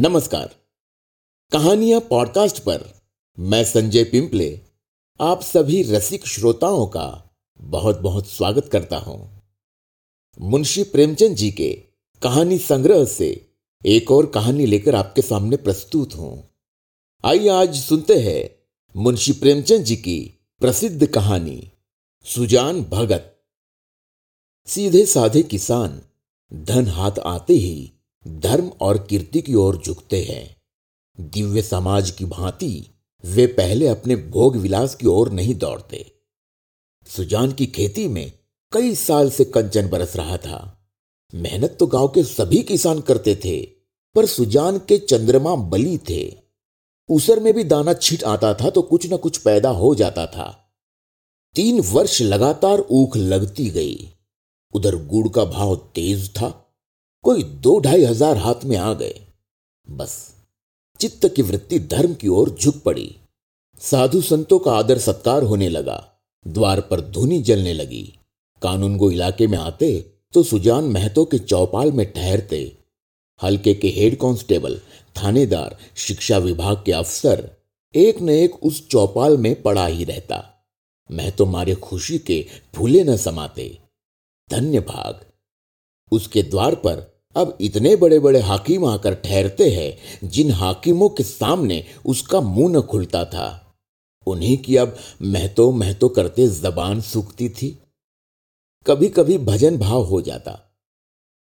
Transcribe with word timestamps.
नमस्कार। 0.00 0.54
कहानियाँ 1.52 2.00
पॉडकास्ट 2.00 2.58
पर 2.58 2.94
मैं 3.38 3.64
संजय 3.64 4.04
पिंपले, 4.04 4.60
आप 5.20 5.42
सभी 5.42 5.82
रसिक 5.82 6.26
श्रोताओं 6.26 6.86
का 6.86 7.30
बहुत 7.60 8.00
बहुत 8.00 8.28
स्वागत 8.28 8.68
करता 8.72 8.98
हूँ। 8.98 9.42
मुंशी 10.40 10.82
प्रेमचंद 10.82 11.36
जी 11.36 11.50
के 11.50 11.82
कहानी 12.22 12.58
संग्रह 12.58 13.04
से 13.04 13.50
एक 13.86 14.10
और 14.10 14.26
कहानी 14.26 14.66
लेकर 14.66 14.94
आपके 14.94 15.22
सामने 15.22 15.56
प्रस्तुत 15.56 16.14
हूँ। 16.14 16.54
आइए 17.24 17.48
आज 17.48 17.76
सुनते 17.76 18.18
हैं 18.18 18.50
मुंशी 19.02 19.32
प्रेमचंद 19.32 19.84
जी 19.84 19.96
की 19.96 20.48
प्रसिद्ध 20.60 21.06
कहानी, 21.06 21.72
सुजान 22.24 22.84
भगत। 22.84 23.36
सीधे 24.66 25.06
साधे 25.06 25.42
किसान 25.42 26.02
धन 26.52 26.86
हाथ 26.86 27.18
आते 27.18 27.54
ही 27.54 27.92
धर्म 28.26 28.68
और 28.80 28.98
कीर्ति 28.98 29.40
की 29.40 29.54
ओर 29.54 29.76
झुकते 29.76 30.22
हैं। 30.24 30.56
दिव्य 31.20 31.62
समाज 31.62 32.10
की 32.10 32.24
भांति 32.24 32.90
वे 33.24 33.46
पहले 33.46 33.86
अपने 33.86 34.16
भोग 34.16 34.56
विलास 34.56 34.94
की 34.94 35.06
ओर 35.06 35.30
नहीं 35.30 35.54
दौड़ते। 35.54 36.04
सुजान 37.06 37.52
की 37.52 37.66
खेती 37.66 38.08
में 38.08 38.32
कई 38.72 38.94
साल 38.94 39.30
से 39.30 39.44
कंचन 39.44 39.88
बरस 39.88 40.16
रहा 40.16 40.36
था। 40.36 40.88
मेहनत 41.34 41.76
तो 41.80 41.86
गाँव 41.86 42.08
के 42.08 42.22
सभी 42.22 42.62
किसान 42.62 43.00
करते 43.00 43.34
थे, 43.36 43.60
पर 44.14 44.26
सुजान 44.26 44.78
के 44.78 44.98
चंद्रमा 44.98 45.54
बली 45.54 45.98
थे। 45.98 46.36
उसर 47.08 47.40
में 47.40 47.52
भी 47.54 47.64
दाना 47.64 47.92
छिट 47.92 48.24
आता 48.24 48.54
था 48.54 48.70
तो 48.70 48.82
कुछ 48.82 49.06
ना 49.10 49.16
कुछ 49.16 49.36
पैदा 49.36 49.70
हो 49.70 49.94
जाता 49.94 50.26
था। 50.26 50.48
तीन 51.54 51.80
वर्ष 51.80 52.20
लगातार 52.22 52.84
ऊख 52.90 53.16
लगती 53.16 53.70
गई। 53.70 54.08
उधर 54.74 54.96
गुड़ 55.06 55.28
का 55.28 55.44
भाव 55.44 55.76
तेज 55.94 56.30
था 56.34 56.67
कोई 57.24 57.42
दो 57.42 57.78
ढाई 57.80 58.04
हज़ार 58.04 58.36
हाथ 58.36 58.64
में 58.64 58.76
आ 58.76 58.92
गए। 58.92 59.20
बस, 59.86 60.12
चित्त 61.00 61.26
की 61.36 61.42
वृत्ति 61.42 61.78
धर्म 61.78 62.14
की 62.14 62.28
ओर 62.28 62.50
झुक 62.50 62.82
पड़ी। 62.82 63.14
साधु 63.80 64.20
संतों 64.22 64.58
का 64.58 64.72
आदर 64.72 64.98
सत्कार 64.98 65.42
होने 65.42 65.68
लगा। 65.68 66.04
द्वार 66.46 66.80
पर 66.80 67.00
धुनी 67.00 67.40
जलने 67.42 67.72
लगी। 67.74 68.02
कानून 68.62 68.96
गो 68.96 69.10
इलाके 69.10 69.46
में 69.46 69.58
आते 69.58 69.90
तो 70.34 70.42
सुजान 70.42 70.84
महतो 70.84 71.24
के 71.24 71.38
चौपाल 71.38 71.92
में 71.92 72.10
ठहरते। 72.12 72.60
हल्के 73.40 73.74
के 73.74 73.88
हेड 73.88 74.16
कांस्टेबल, 74.16 74.80
थानेदार, 75.16 75.76
शिक्षा 75.96 76.38
विभाग 76.38 76.82
के 76.86 76.92
अफसर 76.92 77.48
एक 77.94 78.20
न 78.22 78.28
एक 78.30 78.62
उस 78.64 78.86
चौपाल 78.88 79.36
में 79.36 79.62
पड़ा 79.62 79.86
ही 79.86 80.04
रहता। 80.04 80.44
महतो 81.10 81.46
मारे 81.46 81.74
खुशी 81.74 82.18
के 82.18 82.44
फूले 82.74 83.04
न 83.04 83.16
समाते। 83.16 83.78
धन्य 84.50 84.80
भाग। 84.80 85.24
उसके 86.12 86.42
द्वार 86.42 86.74
पर 86.74 87.18
अब 87.36 87.58
इतने 87.60 87.96
बड़े 87.96 88.18
बड़े 88.18 88.40
हाकिम 88.40 88.84
आकर 88.84 89.14
ठहरते 89.14 89.70
हैं, 89.70 90.28
जिन 90.28 90.50
हाकिमों 90.50 91.08
के 91.08 91.22
सामने 91.22 91.84
उसका 92.06 92.40
मुँह 92.40 92.78
न 92.78 92.80
खुलता 92.80 93.24
था। 93.24 93.76
उन्हीं 94.26 94.58
की 94.58 94.76
अब 94.76 94.96
महतो 95.22 95.70
महतो 95.72 96.08
करते 96.08 96.48
जबान 96.48 97.00
सूखती 97.00 97.48
थी। 97.48 97.78
कभी 98.86 99.08
कभी 99.08 99.38
भजन 99.38 99.78
भाव 99.78 100.02
हो 100.02 100.20
जाता। 100.20 100.60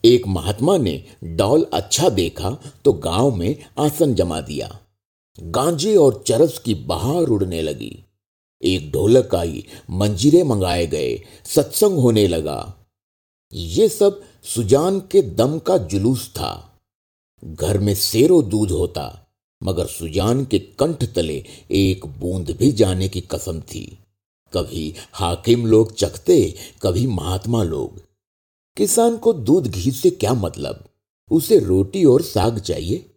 एक 0.06 0.28
महात्मा 0.28 0.78
ने 0.78 1.04
डॉल 1.24 1.66
अच्छा 1.74 2.10
देखा 2.10 2.58
तो 2.86 2.94
गाँव 2.94 3.36
में 3.36 3.56
आसन 3.80 4.16
जमा 4.16 4.42
दिया। 4.42 4.80
गांजे 5.40 5.96
और 5.96 6.24
चरस 6.28 6.60
की 6.60 6.74
बहार 6.74 7.24
उड़ने 7.24 7.62
लगी। 7.62 8.06
एक 8.64 8.92
ढोलक 8.92 9.36
आई, 9.36 9.66
मंजीरे 9.90 10.44
मंगाए 10.44 10.88
गए, 10.88 11.22
सत्संग 11.46 11.98
होने 11.98 12.28
लगा। 12.28 12.88
ये 13.54 13.90
सब 13.90 14.24
सुजान 14.44 15.00
के 15.00 15.22
दम 15.22 15.60
का 15.60 15.78
जुलूस 15.78 16.30
था। 16.30 16.80
घर 17.46 17.78
में 17.78 17.96
सेरो 17.96 18.42
दूध 18.42 18.72
होता, 18.72 19.28
मगर 19.64 19.86
सुजान 19.86 20.46
के 20.46 20.60
कंठ 20.60 21.04
तले 21.16 21.46
एक 21.72 22.06
बूंद 22.06 22.52
भी 22.52 22.72
जाने 22.72 23.10
की 23.10 23.22
कसम 23.22 23.62
थी। 23.62 24.00
कभी 24.54 24.94
हाकिम 25.14 25.66
लोग 25.66 25.96
चखते, 25.96 26.56
कभी 26.82 27.08
महात्मा 27.08 27.64
लोग। 27.64 28.02
किसान 28.78 29.18
को 29.18 29.34
दूध 29.34 29.68
घी 29.68 29.92
से 29.92 30.10
क्या 30.10 30.34
मतलब? 30.34 30.90
उसे 31.32 31.60
रोटी 31.60 32.06
और 32.06 32.22
साग 32.22 32.60
चाहिए? 32.60 33.16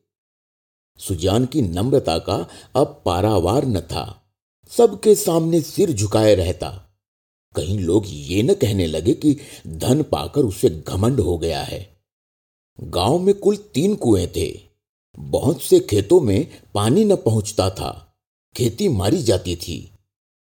सुजान 0.99 1.47
की 1.47 1.62
नम्रता 1.62 2.19
का 2.19 2.49
अब 2.77 3.03
पारावार 3.05 3.67
न 3.67 3.81
था। 3.81 4.23
सबके 4.71 5.15
सामने 5.15 5.61
सिर 5.61 5.93
झुकाए 5.93 6.34
रहता। 6.34 6.86
कहीं 7.56 7.78
लोग 7.78 8.05
ये 8.09 8.43
न 8.43 8.55
कहने 8.55 8.87
लगे 8.87 9.15
कि 9.15 9.37
धन 9.67 10.03
पाकर 10.03 10.41
उसे 10.41 10.71
घमंड 10.71 11.21
हो 11.21 11.39
गया 11.39 11.62
है। 11.62 11.97
गाँव 12.81 13.19
में 13.19 13.34
कुल 13.34 13.56
तीन 13.56 13.94
कुएँ 13.94 14.27
थे। 14.27 14.61
बहुत 15.19 15.62
से 15.62 15.81
खेतों 15.81 16.21
में 16.21 16.49
पानी 16.75 17.05
न 17.05 17.17
पहुँचता 17.17 17.71
था। 17.71 18.17
खेती 18.56 18.89
मारी 18.89 19.22
जाती 19.22 19.56
थी। 19.56 19.93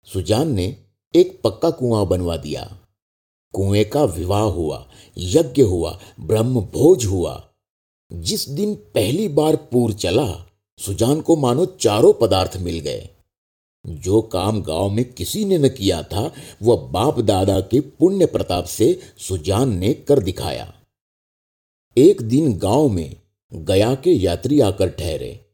सुजान 0.05 0.55
ने 0.55 0.77
एक 1.15 1.41
पक्का 1.45 1.71
कुआँ 1.71 2.07
बनवा 2.07 2.37
दिया। 2.37 2.79
कुएँ 3.53 3.85
का 3.85 4.05
विवाह 4.05 4.43
हुआ, 4.43 4.89
यज्ञ 5.19 5.63
हुआ 5.63 6.01
ब्रह्म 6.21 6.61
भोज 6.61 7.05
हुआ। 7.05 7.49
जिस 8.13 8.49
दिन 8.49 8.75
पहली 8.75 9.29
बार 9.29 9.57
पूर 9.57 9.93
चला, 9.93 10.47
सुजान 10.79 11.21
को 11.21 11.37
मानो 11.37 11.67
चारों 11.67 12.13
पदार्थ 12.13 12.57
मिल 12.57 12.81
गए। 12.81 13.09
जो 13.87 14.23
काम 14.23 14.63
गाँव 14.63 14.91
में 14.91 15.13
किसी 15.13 15.45
ने 15.45 15.59
न 15.59 15.69
किया 15.69 16.03
था, 16.03 16.33
वह 16.63 16.77
बाप 16.77 17.21
दादा 17.21 17.61
के 17.61 17.81
पुण्य 17.81 18.27
प्रताप 18.27 18.65
से 18.65 19.01
सुजान 19.19 19.79
ने 19.79 19.95
कर 19.95 20.21
दिखाया। 20.21 20.75
एक 21.99 22.23
दिन 22.23 22.59
गाँव 22.59 22.89
में 22.89 23.17
गया 23.55 23.95
के 23.95 24.11
यात्री 24.11 24.61
आकर 24.61 24.89
ठहरे। 24.89 25.47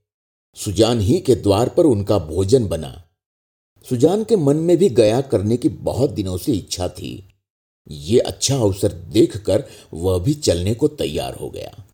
सुजान 0.54 1.00
ही 1.00 1.20
के 1.20 1.34
द्वार 1.34 1.68
पर 1.68 1.84
उनका 1.84 2.18
भोजन 2.18 2.68
बना। 2.68 3.04
सुजान 3.88 4.24
के 4.24 4.36
मन 4.36 4.56
में 4.56 4.76
भी 4.76 4.88
गया 4.88 5.20
करने 5.20 5.56
की 5.56 5.68
बहुत 5.68 6.10
दिनों 6.10 6.36
से 6.36 6.52
इच्छा 6.52 6.88
थी। 6.88 7.34
ये 7.90 8.18
अच्छा 8.18 8.56
अवसर 8.56 8.92
देखकर 8.92 9.64
वह 9.94 10.18
भी 10.18 10.34
चलने 10.34 10.74
को 10.74 10.88
तैयार 10.88 11.34
हो 11.34 11.50
गया। 11.50 11.84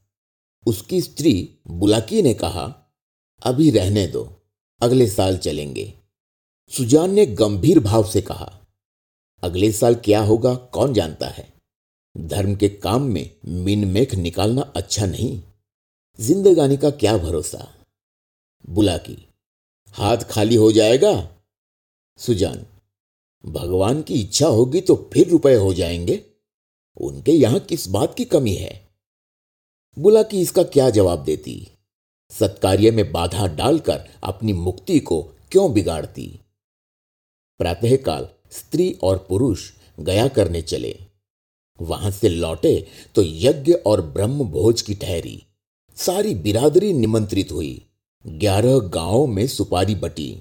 उसकी 0.66 1.01
स्त्री 1.01 1.59
बुलाकी 1.69 2.22
ने 2.22 2.34
कहा, 2.34 2.93
अभी 3.43 3.71
रहने 3.71 4.06
दो, 4.06 4.43
अगले 4.81 5.06
साल 5.06 5.37
चलेंगे। 5.37 6.03
सुजान 6.72 7.10
ने 7.10 7.25
गंभीर 7.26 7.78
भाव 7.80 8.04
से 8.04 8.20
कहा, 8.22 8.60
अगले 9.42 9.72
साल 9.72 9.94
क्या 9.94 10.20
होगा, 10.20 10.54
कौन 10.54 10.94
जानता 10.94 11.26
है? 11.26 11.52
धर्म 12.16 12.54
के 12.56 12.69
काम 12.69 13.02
में 13.02 13.30
मिन 13.44 13.86
मेख 13.88 14.14
निकालना 14.14 14.62
अच्छा 14.76 15.06
नहीं। 15.06 15.41
जिंदगानी 16.19 16.76
का 16.76 16.91
क्या 16.91 17.16
भरोसा? 17.19 17.74
बुला 18.69 18.97
की, 18.98 19.16
हाथ 19.88 20.16
खाली 20.16 20.54
हो 20.54 20.72
जाएगा? 20.72 21.30
सुजान, 22.19 22.66
भगवान 23.44 24.03
की 24.03 24.20
इच्छा 24.20 24.47
होगी 24.47 24.80
तो 24.80 25.10
फिर 25.12 25.28
रुपए 25.28 25.54
हो 25.54 25.74
जाएँगे। 25.74 26.22
उनके 26.97 27.32
यहाँ 27.32 27.60
किस 27.60 27.88
बात 27.88 28.14
की 28.14 28.24
कमी 28.24 28.54
है? 28.54 28.88
बुला 29.98 30.22
की 30.22 30.41
इसका 30.41 30.62
क्या 30.62 30.91
जवाब 30.91 31.24
देती, 31.24 31.66
सत्कार्य 32.30 32.91
में 32.91 33.10
बाधा 33.12 33.47
डालकर 33.47 34.08
अपनी 34.24 34.53
मुक्ति 34.53 35.00
को 35.00 35.22
क्यों 35.22 35.72
बिगाड़ती? 35.72 36.41
प्रातःकाल 37.59 38.28
स्त्री 38.50 38.97
और 39.03 39.26
पुरुष 39.28 39.72
गया 40.00 40.28
करने 40.28 40.62
चले। 40.62 40.98
वहाँ 41.82 42.10
से 42.10 42.28
लौटे 42.28 42.87
तो 43.15 43.22
यज्ञ 43.22 43.72
और 43.72 44.03
ब्रह्म 44.03 44.44
भोज 44.44 44.82
की 44.82 44.94
ठहरी। 44.94 45.42
सारी 45.97 46.34
बिरादरी 46.34 46.92
निमंत्रित 46.92 47.53
हुई। 47.53 47.87
ग्यारह 48.26 48.78
गाँवों 48.78 49.26
में 49.26 49.47
सुपारी 49.47 49.94
बटी। 49.94 50.38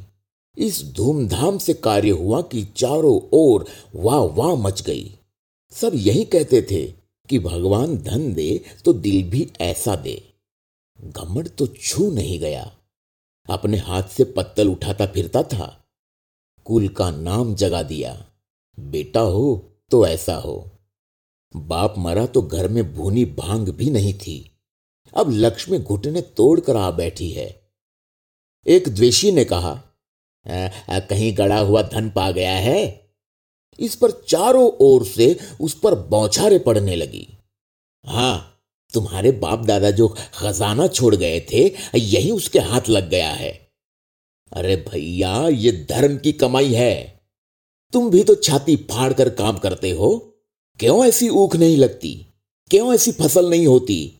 इस 0.57 0.83
धूमधाम 0.83 1.57
से 1.57 1.73
कार्य 1.73 2.09
हुआ 2.09 2.41
कि 2.41 2.65
चारों 2.77 3.29
ओर 3.33 3.65
वाह 3.95 4.19
वाह 4.19 4.55
मच 4.55 4.81
गई। 4.81 5.15
सब 5.71 5.91
यही 5.95 6.25
कहते 6.25 6.61
थे 6.61 6.93
कि 7.29 7.39
भगवान 7.39 7.97
धन 7.97 8.33
दे 8.33 8.65
तो 8.85 8.93
दिल 8.93 9.29
भी 9.29 9.51
ऐसा 9.61 9.95
दे। 9.95 10.23
घमंड 11.01 11.49
तो 11.49 11.67
छू 11.67 12.11
नहीं 12.11 12.39
गया। 12.39 12.75
अपने 13.49 13.77
हाथ 13.77 14.03
से 14.03 14.23
पत्तल 14.23 14.67
उठाता 14.67 15.05
फिरता 15.05 15.43
था। 15.43 15.82
कुल 16.65 16.87
का 16.87 17.11
नाम 17.11 17.55
जगा 17.55 17.83
दिया। 17.83 18.25
बेटा 18.79 19.19
हो 19.19 19.75
तो 19.91 20.07
ऐसा 20.07 20.35
हो। 20.35 20.71
बाप 21.55 21.95
मरा 21.97 22.25
तो 22.25 22.41
घर 22.41 22.67
में 22.67 22.95
भूनी 22.95 23.25
भाँग 23.25 23.69
भी 23.69 23.89
नहीं 23.89 24.13
थी। 24.13 24.57
अब 25.17 25.27
लक्ष्मी 25.29 25.79
घुटने 25.79 26.21
तोड़कर 26.21 26.75
आ 26.75 26.91
बैठी 26.91 27.31
है। 27.31 27.71
एक 28.67 28.89
द्वेषी 28.89 29.31
ने 29.31 29.45
कहा 29.45 29.83
आ, 30.49 30.69
आ, 30.89 30.99
कहीं 30.99 31.37
गड़ा 31.37 31.59
हुआ 31.59 31.81
धन 31.81 32.09
पा 32.09 32.31
गया 32.31 32.55
है? 32.55 33.09
इस 33.79 33.95
पर 33.95 34.11
चारों 34.11 34.71
ओर 34.79 35.05
से 35.05 35.39
उस 35.61 35.79
पर 35.79 35.95
बौछारे 35.95 36.59
पड़ने 36.59 36.95
लगी। 36.95 37.37
हाँ 38.05 38.61
तुम्हारे 38.93 39.31
बाप 39.31 39.59
दादा 39.59 39.91
जो 39.91 40.15
खजाना 40.33 40.87
छोड़ 40.87 41.15
गए 41.15 41.39
थे 41.39 41.75
यही 41.95 42.31
उसके 42.31 42.59
हाथ 42.59 42.81
लग 42.89 43.09
गया 43.09 43.31
है। 43.31 43.62
अरे 44.53 44.75
भैया, 44.75 45.47
ये 45.47 45.71
धर्म 45.71 46.17
की 46.17 46.31
कमाई 46.31 46.73
है। 46.73 47.21
तुम 47.93 48.09
भी 48.09 48.23
तो 48.23 48.35
छाती 48.35 48.75
फाड़ 48.75 49.13
कर 49.13 49.29
काम 49.29 49.57
करते 49.57 49.91
हो। 49.91 50.37
क्यों 50.79 51.05
ऐसी 51.05 51.29
ऊख 51.29 51.55
नहीं 51.55 51.77
लगती? 51.77 52.27
क्यों 52.69 52.93
ऐसी 52.93 53.11
फ़सल 53.11 53.49
नहीं 53.49 53.67
होती? 53.67 54.19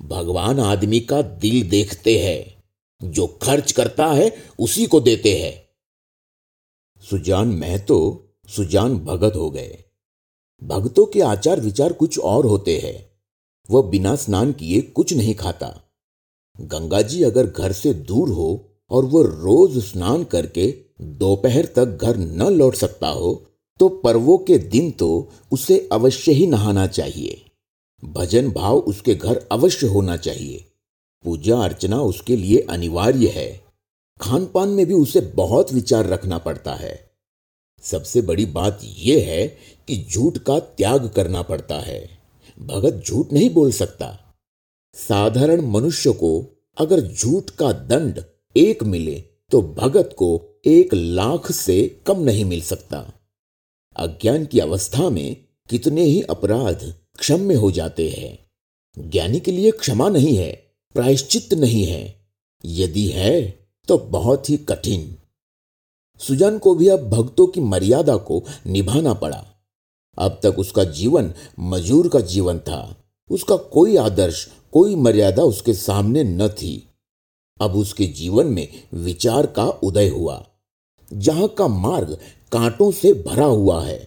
भगवान 0.00 0.60
आदमी 0.60 1.00
का 1.00 1.22
दिल 1.22 1.68
देखते 1.68 2.18
हैं। 2.18 2.64
जो 3.10 3.26
खर्च 3.26 3.72
करता 3.72 4.06
है, 4.06 4.36
उसी 4.58 4.86
को 4.86 5.00
देते 5.00 5.38
हैं। 5.38 5.68
सुजान 7.10 7.48
महतो 7.48 8.28
सुजान 8.48 8.98
भगत 8.98 9.36
हो 9.36 9.50
गए। 9.50 9.84
भगतों 10.64 11.06
के 11.06 11.20
आचार 11.20 11.60
विचार 11.60 11.92
कुछ 11.92 12.18
और 12.18 12.46
होते 12.46 12.78
हैं। 12.78 13.10
वह 13.70 13.82
बिना 13.82 14.16
स्नान 14.16 14.52
किए 14.52 14.80
कुछ 14.80 15.12
नहीं 15.12 15.34
खाता। 15.34 15.82
गंगा 16.60 17.02
जी 17.02 17.22
अगर 17.22 17.46
घर 17.46 17.72
से 17.72 17.94
दूर 17.94 18.28
हो 18.28 18.70
और 18.90 19.04
वह 19.04 19.26
रोज 19.26 19.78
स्नान 19.84 20.24
करके 20.24 20.74
दोपहर 21.00 21.66
तक 21.66 21.98
घर 22.02 22.16
न 22.16 22.48
लौट 22.48 22.74
सकता 22.74 23.08
हो 23.08 23.46
तो 23.80 23.88
पर्वों 23.88 24.38
के 24.38 24.58
दिन 24.58 24.90
तो 24.90 25.28
उसे 25.52 25.88
अवश्य 25.92 26.32
ही 26.32 26.46
नहाना 26.46 26.86
चाहिए। 26.86 27.44
भजन 28.04 28.50
भाव 28.50 28.78
उसके 28.78 29.14
घर 29.14 29.46
अवश्य 29.52 29.86
होना 29.86 30.16
चाहिए। 30.16 30.64
पूजा 31.24 31.56
अर्चना 31.58 32.00
उसके 32.00 32.36
लिए 32.36 32.58
अनिवार्य 32.70 33.26
है। 33.26 33.64
खान 34.20 34.46
पान 34.46 34.68
में 34.68 34.86
भी 34.86 34.94
उसे 34.94 35.20
बहुत 35.20 35.72
विचार 35.72 36.06
रखना 36.06 36.38
पड़ता 36.38 36.74
है। 36.74 37.10
सबसे 37.82 38.20
बड़ी 38.20 38.46
बात 38.46 38.80
यह 38.98 39.24
है 39.26 39.46
कि 39.88 40.06
झूठ 40.10 40.38
का 40.38 40.58
त्याग 40.58 41.08
करना 41.08 41.42
पड़ता 41.42 41.78
है। 41.78 42.18
भगत 42.60 43.02
झूठ 43.06 43.32
नहीं 43.32 43.50
बोल 43.50 43.72
सकता। 43.72 44.34
साधारण 44.94 45.60
मनुष्य 45.60 46.12
को 46.12 46.44
अगर 46.78 47.00
झूठ 47.00 47.50
का 47.50 47.72
दंड 47.72 48.24
एक 48.56 48.82
मिले 48.82 49.24
तो 49.50 49.62
भगत 49.62 50.14
को 50.16 50.42
एक 50.64 50.94
लाख 50.94 51.52
से 51.52 52.00
कम 52.06 52.20
नहीं 52.20 52.44
मिल 52.44 52.60
सकता। 52.60 53.12
अज्ञान 53.96 54.46
की 54.46 54.58
अवस्था 54.58 55.10
में 55.10 55.36
कितने 55.70 56.02
ही 56.02 56.22
अपराध 56.22 56.94
क्षम्य 57.18 57.54
हो 57.54 57.70
जाते 57.70 58.10
हैं। 58.10 58.50
ज्ञानी 59.10 59.40
के 59.40 59.52
लिए 59.52 59.70
क्षमा 59.70 60.08
नहीं 60.08 60.36
है, 60.36 60.74
प्रायश्चित 60.94 61.54
नहीं 61.54 61.84
है। 61.84 62.28
यदि 62.64 63.06
है 63.06 63.66
तो 63.88 63.98
बहुत 63.98 64.50
ही 64.50 64.56
कठिन। 64.56 65.16
सुजन 66.18 66.58
को 66.58 66.74
भी 66.74 66.88
अब 66.88 67.10
भक्तों 67.10 67.46
की 67.46 67.60
मर्यादा 67.60 68.16
को 68.16 68.44
निभाना 68.66 69.14
पड़ा। 69.14 69.46
अब 70.18 70.40
तक 70.42 70.58
उसका 70.58 70.84
जीवन 70.84 71.34
मजूर 71.60 72.08
का 72.08 72.20
जीवन 72.20 72.58
था। 72.58 73.04
उसका 73.30 73.56
कोई 73.56 73.96
आदर्श, 73.96 74.48
कोई 74.72 74.94
मर्यादा 74.94 75.42
उसके 75.42 75.74
सामने 75.74 76.24
न 76.24 76.48
थी। 76.48 76.88
अब 77.60 77.76
उसके 77.76 78.06
जीवन 78.06 78.46
में 78.46 78.68
विचार 78.94 79.46
का 79.46 79.64
उदय 79.64 80.08
हुआ, 80.08 80.46
जहाँ 81.12 81.48
का 81.48 81.68
मार्ग 81.68 82.18
कांटों 82.52 82.92
से 82.92 83.12
भरा 83.12 83.44
हुआ 83.44 83.84
है। 83.84 84.06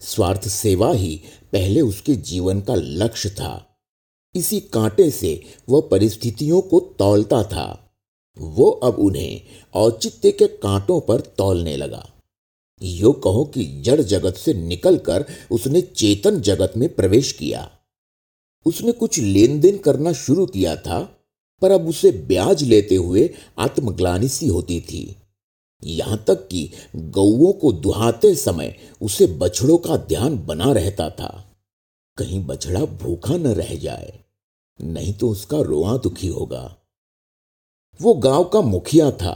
स्वार्थ 0.00 0.48
सेवा 0.48 0.92
ही 0.92 1.20
पहले 1.52 1.80
उसके 1.80 2.14
जीवन 2.14 2.60
का 2.60 2.74
लक्ष्य 2.74 3.30
था। 3.30 3.80
इसी 4.34 4.60
कांटे 4.60 5.10
से 5.10 5.42
वह 5.68 5.88
परिस्थितियों 5.90 6.60
को 6.60 6.80
तौलता 6.80 7.42
था। 7.42 7.90
वो 8.38 8.70
अब 8.70 8.94
उन्हें 8.94 9.42
औचित्य 9.74 10.32
के 10.32 10.46
कांटों 10.46 11.00
पर 11.00 11.20
तौलने 11.20 11.76
लगा। 11.76 12.10
यो 12.82 13.12
कहो 13.12 13.44
कि 13.44 13.82
जड़ 13.82 14.00
जगत 14.00 14.34
से 14.34 14.54
निकलकर 14.54 15.26
उसने 15.50 15.80
चेतन 15.80 16.40
जगत 16.40 16.72
में 16.76 16.94
प्रवेश 16.94 17.32
किया। 17.32 17.70
उसने 18.64 18.92
कुछ 18.92 19.18
लेन 19.18 19.60
देन 19.60 19.78
करना 19.78 20.12
शुरू 20.12 20.46
किया 20.46 20.76
था। 20.76 21.17
पर 21.62 21.70
अब 21.70 21.88
उसे 21.88 22.10
ब्याज 22.10 22.62
लेते 22.62 22.94
हुए 22.94 23.28
आत्मग्लानी 23.58 24.28
सी 24.28 24.48
होती 24.48 24.80
थी। 24.80 25.16
यहाँ 25.82 26.22
तक 26.26 26.46
कि 26.48 26.70
गौओं 26.96 27.52
को 27.52 27.72
दुहाते 27.72 28.34
समय 28.34 28.74
उसे 29.00 29.26
बछड़ों 29.26 29.76
का 29.78 29.96
ध्यान 29.96 30.38
बना 30.46 30.72
रहता 30.72 31.08
था। 31.10 31.44
कहीं 32.18 32.44
बछड़ा 32.46 32.80
भूखा 32.80 33.36
न 33.36 33.46
रह 33.46 33.74
जाए, 33.74 34.18
नहीं 34.80 35.12
तो 35.12 35.28
उसका 35.28 35.60
रोआ 35.60 35.96
दुखी 35.96 36.28
होगा। 36.28 36.76
वो 38.00 38.14
गाँव 38.14 38.44
का 38.44 38.60
मुखिया 38.60 39.10
था। 39.10 39.34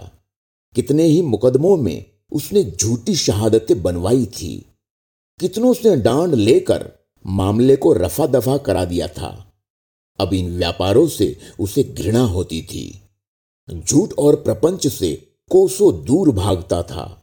कितने 0.75 1.05
ही 1.05 1.23
मुकदमों 1.23 1.77
में 1.77 2.05
उसने 2.33 2.63
झूठी 2.65 3.15
शहादतें 3.15 3.81
बनवाई 3.83 4.27
थी। 4.27 4.55
कितनों 5.41 5.73
से 5.75 5.97
डांड 5.97 6.35
लेकर 6.35 6.91
मामले 7.25 7.77
को 7.77 7.93
रफा 7.93 8.27
दफ़ा 8.27 8.57
करा 8.57 8.85
दिया 8.85 9.09
था। 9.09 9.52
अब 10.19 10.35
इन 10.35 10.59
व्यापारों 10.59 11.09
से 11.09 11.37
उसे 11.61 11.85
घृणा 11.85 12.25
होती 12.25 12.63
थी। 12.63 13.01
झूठ 13.71 14.13
और 14.13 14.37
प्रपंच 14.37 14.87
से 14.87 15.29
कोसों 15.51 16.05
दूर 16.05 16.31
भागता 16.31 16.83
था। 16.83 17.19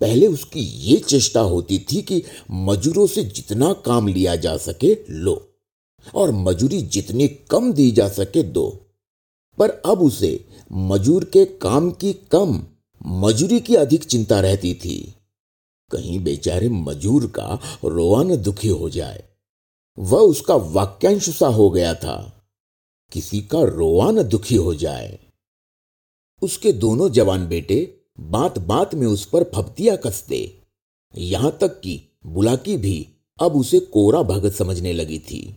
पहले 0.00 0.26
उसकी 0.26 0.60
ये 0.60 0.96
चेष्टा 0.96 1.40
होती 1.40 1.78
थी 1.78 2.02
कि 2.02 2.22
मजूरों 2.50 3.06
से 3.06 3.24
जितना 3.24 3.72
काम 3.72 4.08
लिया 4.08 4.36
जा 4.36 4.56
सके 4.56 4.96
लो, 5.10 5.48
और 6.14 6.30
मजूरी 6.30 6.82
जितनी 6.82 7.28
कम 7.28 7.72
दी 7.72 7.90
जा 7.90 8.08
सके 8.08 8.42
दो। 8.42 8.86
पर 9.58 9.70
अब 9.70 10.02
उसे 10.02 10.44
मजूर 10.72 11.24
के 11.24 11.44
काम 11.44 11.90
की 11.90 12.12
कम, 12.12 12.66
मजूरी 13.06 13.60
की 13.60 13.74
अधिक 13.74 14.04
चिंता 14.04 14.40
रहती 14.40 14.74
थी। 14.74 15.14
कहीं 15.92 16.20
बेचारे 16.20 16.68
मजूर 16.68 17.26
का 17.26 17.60
रोवान 17.84 18.36
दुखी 18.36 18.68
हो 18.68 18.90
जाए। 18.90 19.24
वह 19.98 20.18
उसका 20.18 20.54
वाक्यांश 20.54 21.28
सा 21.30 21.46
हो 21.46 21.70
गया 21.70 21.94
था। 21.94 22.48
किसी 23.12 23.40
का 23.40 23.62
रोआ 23.62 24.10
न 24.10 24.22
दुखी 24.22 24.54
हो 24.54 24.74
जाए। 24.74 25.18
उसके 26.42 26.72
दोनों 26.72 27.10
जवान 27.10 27.48
बेटे 27.48 28.00
बात 28.20 28.58
बात 28.58 28.94
में 28.94 29.06
उस 29.06 29.26
पर 29.26 29.44
फपतियाँ 29.44 29.96
कसते। 29.96 30.62
यहाँ 31.16 31.58
तक 31.60 31.80
कि 31.80 32.08
बुलाकी 32.26 32.76
भी 32.76 33.08
अब 33.40 33.56
उसे 33.56 33.80
कोरा 33.80 34.22
भगत 34.22 34.52
समझने 34.52 34.92
लगी 34.92 35.18
थी, 35.18 35.56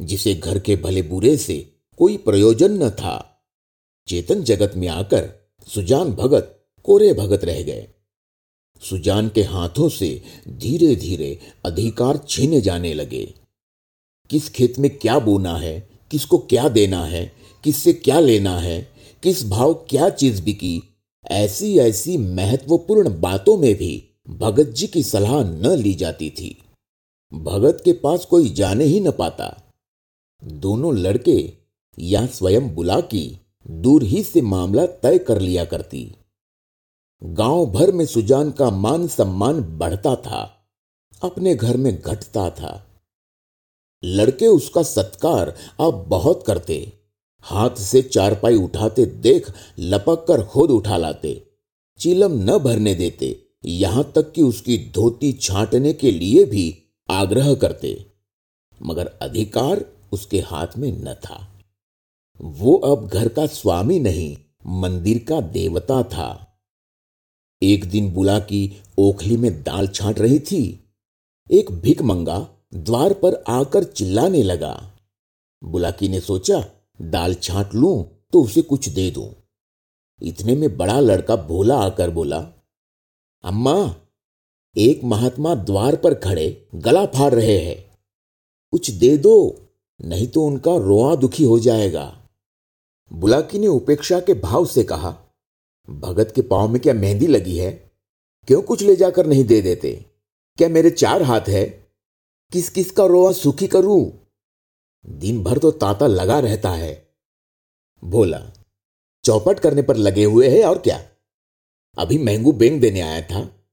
जिसे 0.00 0.34
घर 0.34 0.58
के 0.58 0.76
भले 0.76 1.02
बुरे 1.02 1.36
से 1.36 1.74
कोई 1.98 2.16
प्रयोजन 2.16 2.82
न 2.82 2.90
था। 2.90 3.46
चेतन 4.08 4.42
जगत 4.42 4.72
में 4.76 4.88
आकर 4.88 5.30
सुजान 5.66 6.12
भगत, 6.12 6.66
कोरे 6.84 7.12
भगत 7.12 7.44
रह 7.44 7.62
गए। 7.62 7.88
सुजान 8.82 9.28
के 9.28 9.42
हाथों 9.42 9.88
से 9.88 10.22
धीरे 10.48 10.96
धीरे 10.96 11.38
अधिकार 11.64 12.16
छीने 12.28 12.60
जाने 12.60 12.94
लगे। 12.94 13.34
किस 14.30 14.48
खेत 14.50 14.78
में 14.78 14.98
क्या 14.98 15.18
बोना 15.18 15.56
है, 15.56 15.88
किसको 16.10 16.38
क्या 16.38 16.68
देना 16.68 17.04
है, 17.04 17.32
किससे 17.64 17.92
क्या 17.92 18.20
लेना 18.20 18.58
है, 18.58 18.92
किस 19.22 19.46
भाव 19.48 19.74
क्या 19.74 20.08
चीज़ 20.08 20.42
बिकी 20.42 20.82
ऐसी 21.24 21.78
ऐसी 21.78 22.16
महत्वपूर्ण 22.16 23.20
बातों 23.20 23.56
में 23.56 23.74
भी 23.74 24.04
भगत 24.30 24.66
जी 24.66 24.86
की 24.86 25.02
सलाह 25.02 25.42
न 25.44 25.66
ली 25.66 25.94
जाती 25.94 26.30
थी। 26.30 26.62
भगत 27.34 27.82
के 27.84 27.92
पास 27.92 28.24
कोई 28.24 28.48
जाने 28.48 28.84
ही 28.84 29.00
न 29.00 29.10
पाता। 29.10 29.72
दोनों 30.44 30.96
लड़के 30.96 31.52
या 31.98 32.26
स्वयं 32.26 32.74
बुला 32.74 33.00
की 33.00 33.40
दूर 33.70 34.02
ही 34.02 34.22
से 34.22 34.40
मामला 34.40 34.86
तय 34.86 35.18
कर 35.18 35.40
लिया 35.40 35.64
करती। 35.64 36.14
गाँव 37.22 37.66
भर 37.66 37.92
में 37.92 38.06
सुजान 38.06 38.50
का 38.50 38.70
मान 38.70 39.06
सम्मान 39.06 39.60
बढ़ता 39.78 40.16
था, 40.16 40.68
अपने 41.22 41.54
घर 41.54 41.76
में 41.76 42.02
घटता 42.02 42.50
था। 42.50 42.87
लड़के 44.04 44.46
उसका 44.46 44.82
सत्कार 44.82 45.54
अब 45.80 46.04
बहुत 46.08 46.44
करते। 46.46 46.92
हाथ 47.40 47.70
से 47.70 48.02
चारपाई 48.02 48.54
उठाते 48.54 49.06
देख, 49.06 49.52
लपक 49.78 50.24
कर 50.28 50.42
खुद 50.42 50.70
उठा 50.70 50.96
लाते। 50.96 51.50
चिलम 51.98 52.32
न 52.32 52.58
भरने 52.58 52.94
देते, 52.94 53.44
यहाँ 53.64 54.12
तक 54.14 54.32
कि 54.32 54.42
उसकी 54.42 54.78
धोती 54.94 55.32
छांटने 55.32 55.92
के 55.92 56.10
लिए 56.10 56.44
भी 56.44 56.82
आग्रह 57.10 57.54
करते। 57.54 58.06
मगर 58.82 59.06
अधिकार 59.06 59.84
उसके 60.12 60.40
हाथ 60.40 60.66
में 60.78 60.92
न 60.92 61.14
था। 61.14 61.62
वो 62.40 62.74
अब 62.74 63.08
घर 63.08 63.28
का 63.28 63.46
स्वामी 63.46 64.00
नहीं, 64.00 64.36
मंदिर 64.66 65.24
का 65.28 65.40
देवता 65.40 66.02
था। 66.02 66.60
एक 67.62 67.84
दिन 67.84 68.12
बुला 68.12 68.38
की 68.38 68.82
ओखली 68.98 69.36
में 69.36 69.62
दाल 69.62 69.88
छांट 69.88 70.18
रही 70.18 70.38
थी। 70.38 70.92
एक 71.50 71.72
भिक 71.72 72.02
मंगा 72.02 72.48
द्वार 72.74 73.12
पर 73.12 73.44
आकर 73.48 73.84
चिल्लाने 73.84 74.42
लगा। 74.42 74.92
बुलाकी 75.64 76.08
ने 76.08 76.20
सोचा, 76.20 76.64
दाल 77.02 77.34
छांट 77.34 77.74
लूँ 77.74 78.04
तो 78.32 78.42
उसे 78.42 78.62
कुछ 78.62 78.88
दे 78.88 79.10
दूँ। 79.10 79.34
इतने 80.22 80.56
में 80.56 80.76
बड़ा 80.76 81.00
लड़का 81.00 81.36
भोला 81.36 81.76
आकर 81.76 82.10
बोला, 82.10 82.38
अम्मा, 83.44 83.96
एक 84.76 85.04
महात्मा 85.04 85.54
द्वार 85.54 85.96
पर 85.96 86.14
खड़े, 86.14 86.68
गला 86.74 87.06
फाड़ 87.06 87.34
रहे 87.34 87.58
हैं। 87.58 87.98
कुछ 88.70 88.90
दे 88.90 89.16
दो, 89.16 89.60
नहीं 90.04 90.26
तो 90.26 90.44
उनका 90.44 90.76
रोआ 90.76 91.14
दुखी 91.16 91.44
हो 91.44 91.58
जाएगा। 91.58 92.28
बुलाकी 93.12 93.58
ने 93.58 93.66
उपेक्षा 93.66 94.20
के 94.20 94.34
भाव 94.34 94.66
से 94.66 94.84
कहा, 94.84 95.16
भगत 95.90 96.32
के 96.34 96.42
पाँव 96.42 96.68
में 96.68 96.82
क्या 96.82 96.94
मेहंदी 96.94 97.26
लगी 97.26 97.58
है? 97.58 97.90
क्यों 98.48 98.62
कुछ 98.62 98.82
ले 98.82 98.96
जाकर 98.96 99.26
नहीं 99.26 99.44
दे 99.44 99.62
देते? 99.62 100.06
क्या 100.58 100.68
मेरे 100.68 100.90
चार 100.90 101.22
हाथ 101.22 101.48
है? 101.48 101.77
किस 102.52 102.70
किस 102.70 102.90
का 102.90 103.06
रोआ 103.06 103.32
सुखी 103.32 103.66
करूँ? 103.66 104.26
दिन 105.06 105.44
भर 105.44 105.58
तो 105.58 105.70
ताता 105.70 106.06
लगा 106.06 106.38
रहता 106.38 106.70
है। 106.70 107.08
बोला, 108.04 108.52
चौपट 109.24 109.60
करने 109.60 109.82
पर 109.82 109.96
लगे 109.96 110.24
हुए 110.24 110.48
हैं 110.48 110.64
और 110.64 110.78
क्या? 110.78 111.08
अभी 111.98 112.18
महंगू 112.18 112.52
बेंग 112.52 112.80
देने 112.80 113.00
आया 113.00 113.22
था। 113.22 113.66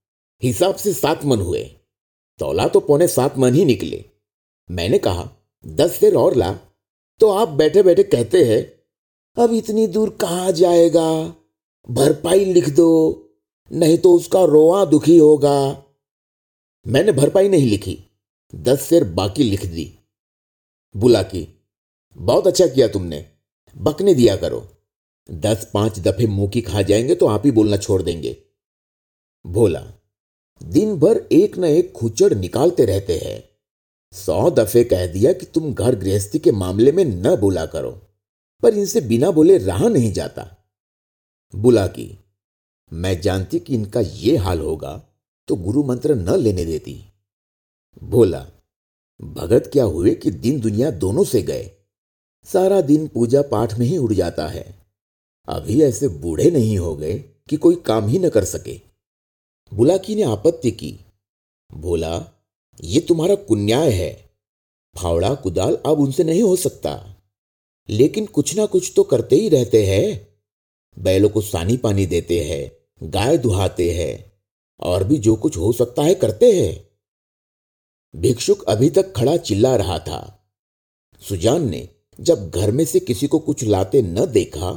हिसाब 0.44 0.76
से 0.76 0.94
सात 0.94 1.26
मन 1.26 1.42
हुए। 1.42 1.64
तोला 2.40 2.68
तो 2.68 2.80
पौने 2.80 3.08
सात 3.08 3.38
मन 3.38 3.54
ही 3.54 3.66
निकले। 3.66 4.06
मैंने 4.72 4.98
कहा, 4.98 5.32
दस 5.68 6.00
शेर 6.00 6.16
और 6.16 6.36
ला। 6.36 6.54
तो 7.20 7.30
आप 7.30 7.48
बैठे 7.48 7.84
बैठे 7.84 8.04
कहते 8.04 8.44
हैं, 8.44 8.76
अब 9.44 9.54
इतनी 9.54 9.88
दूर 9.88 10.10
कहा 10.10 10.52
जाएगा? 10.52 11.36
भरपाई 11.90 12.46
लिख 12.46 12.70
दो, 12.70 13.22
नहीं 13.72 13.98
तो 13.98 14.14
उसका 14.14 14.44
रोआ 14.44 14.86
दुखी 14.86 15.18
होगा। 15.18 15.84
मैंने 16.88 17.12
भरपाई 17.12 17.50
नहीं 17.50 17.70
लिखी। 17.70 18.05
दस 18.54 18.82
शेर 18.82 19.04
बाकी 19.04 19.44
लिख 19.44 19.66
दी। 19.66 19.92
बुला 20.96 21.22
की, 21.24 21.48
बहुत 22.18 22.48
अच्छा 22.48 22.68
किया 22.68 22.88
तुमने, 22.88 23.26
बकने 23.76 24.14
दिया 24.14 24.36
करो। 24.36 24.68
दस 25.30 25.70
पाँच 25.74 26.00
दफे 26.00 26.28
मुँह 26.28 26.50
की 26.50 26.62
खा 26.62 26.82
जाएँगे 26.82 27.16
तो 27.16 27.28
आप 27.28 27.46
ही 27.46 27.52
बोलना 27.52 27.78
छोड़ 27.78 28.02
देंगे। 28.02 28.36
भोला 29.46 29.82
दिन 30.62 30.96
भर 31.00 31.18
एक 31.32 31.58
न 31.58 31.64
एक 31.64 31.92
खुचड़ 31.92 32.34
निकालते 32.34 32.86
रहते 32.86 33.18
हैं। 33.18 33.44
सौ 34.14 34.50
दफे 34.52 34.84
कह 34.84 35.06
दिया 35.08 35.34
कि 35.34 35.46
तुम 35.46 35.74
घर 35.74 35.96
गृहस्थी 35.96 36.40
के 36.40 36.52
मामले 36.52 36.92
में 36.92 37.04
न 37.06 37.36
बोला 37.36 37.66
करो, 37.66 37.92
पर 38.64 38.74
इनसे 38.74 39.02
बिना 39.02 39.32
बोले 39.32 39.58
रहा 39.58 39.88
नहीं 39.88 40.12
जाता। 40.14 40.48
बुला 41.54 41.88
की, 41.88 42.08
मैं 42.92 43.20
जानती 43.22 43.60
कि 43.60 43.74
इनका 43.76 44.02
यह 44.02 44.44
हाल 44.44 44.60
होगा 44.60 44.96
तो 45.48 45.56
गुरु 45.56 45.84
मंत्र 45.84 46.16
न 46.16 46.36
लेने 46.36 46.66
देती। 46.66 47.04
भोला 48.04 48.48
भगत, 49.22 49.70
क्या 49.74 49.84
हुए 49.84 50.16
कि 50.16 50.32
दिन 50.32 50.60
दुनिया 50.60 50.92
दोनों 50.92 51.24
से 51.24 51.42
गए? 51.42 51.72
सारा 52.44 52.82
दिन 52.82 53.08
पूजा 53.08 53.42
पाठ 53.42 53.80
में 53.80 53.86
ही 53.86 53.98
उड़ 53.98 54.14
जाता 54.14 54.48
है। 54.48 54.86
अभी 55.48 55.84
ऐसे 55.84 56.08
बूढ़े 56.08 56.52
नहीं 56.52 56.78
हो 56.78 56.96
गए 56.96 57.20
कि 57.20 57.58
कोई 57.58 57.76
काम 57.76 58.08
ही 58.08 58.20
न 58.20 58.30
कर 58.30 58.44
सके। 58.44 58.82
बुलाकी 59.74 60.16
ने 60.16 60.22
आपत्ति 60.22 60.72
की। 60.72 61.00
बोला, 61.74 62.26
ये 62.84 63.00
तुम्हारा 63.00 63.36
कुन्याय 63.36 63.92
है। 63.92 64.30
फावड़ा, 64.98 65.36
कुदाल 65.36 65.78
अब 65.86 66.00
उनसे 66.00 66.24
नहीं 66.24 66.44
हो 66.44 66.56
सकता। 66.56 67.16
लेकिन 67.90 68.26
कुछ 68.26 68.56
ना 68.56 68.66
कुछ 68.66 68.94
तो 68.96 69.04
करते 69.04 69.36
ही 69.36 69.50
रहते 69.50 69.86
हैं। 69.86 70.36
बैलों 71.00 71.30
को 71.30 71.42
सानी 71.42 71.78
पानी 71.78 72.06
देते 72.06 72.44
हैं, 72.44 72.72
गाय 73.10 73.38
दुहाते 73.38 73.92
हैं, 73.92 74.34
और 74.80 75.04
भी 75.04 75.18
जो 75.18 75.36
कुछ 75.36 75.58
हो 75.58 75.72
सकता 75.72 76.04
है 76.04 76.16
करते 76.16 76.52
हैं। 76.52 76.85
भिक्षुक 78.16 78.64
अभी 78.64 78.90
तक 78.90 79.14
खड़ा 79.16 79.38
चिल्ला 79.38 79.76
रहा 79.76 80.00
था। 80.00 80.48
सुजान 81.22 81.70
ने 81.70 81.90
जब 82.20 82.50
घर 82.50 82.72
में 82.72 82.86
से 82.86 83.00
किसी 83.00 83.28
को 83.28 83.40
कुछ 83.40 83.64
लाते 83.64 84.02
न 84.02 84.26
देखा 84.26 84.72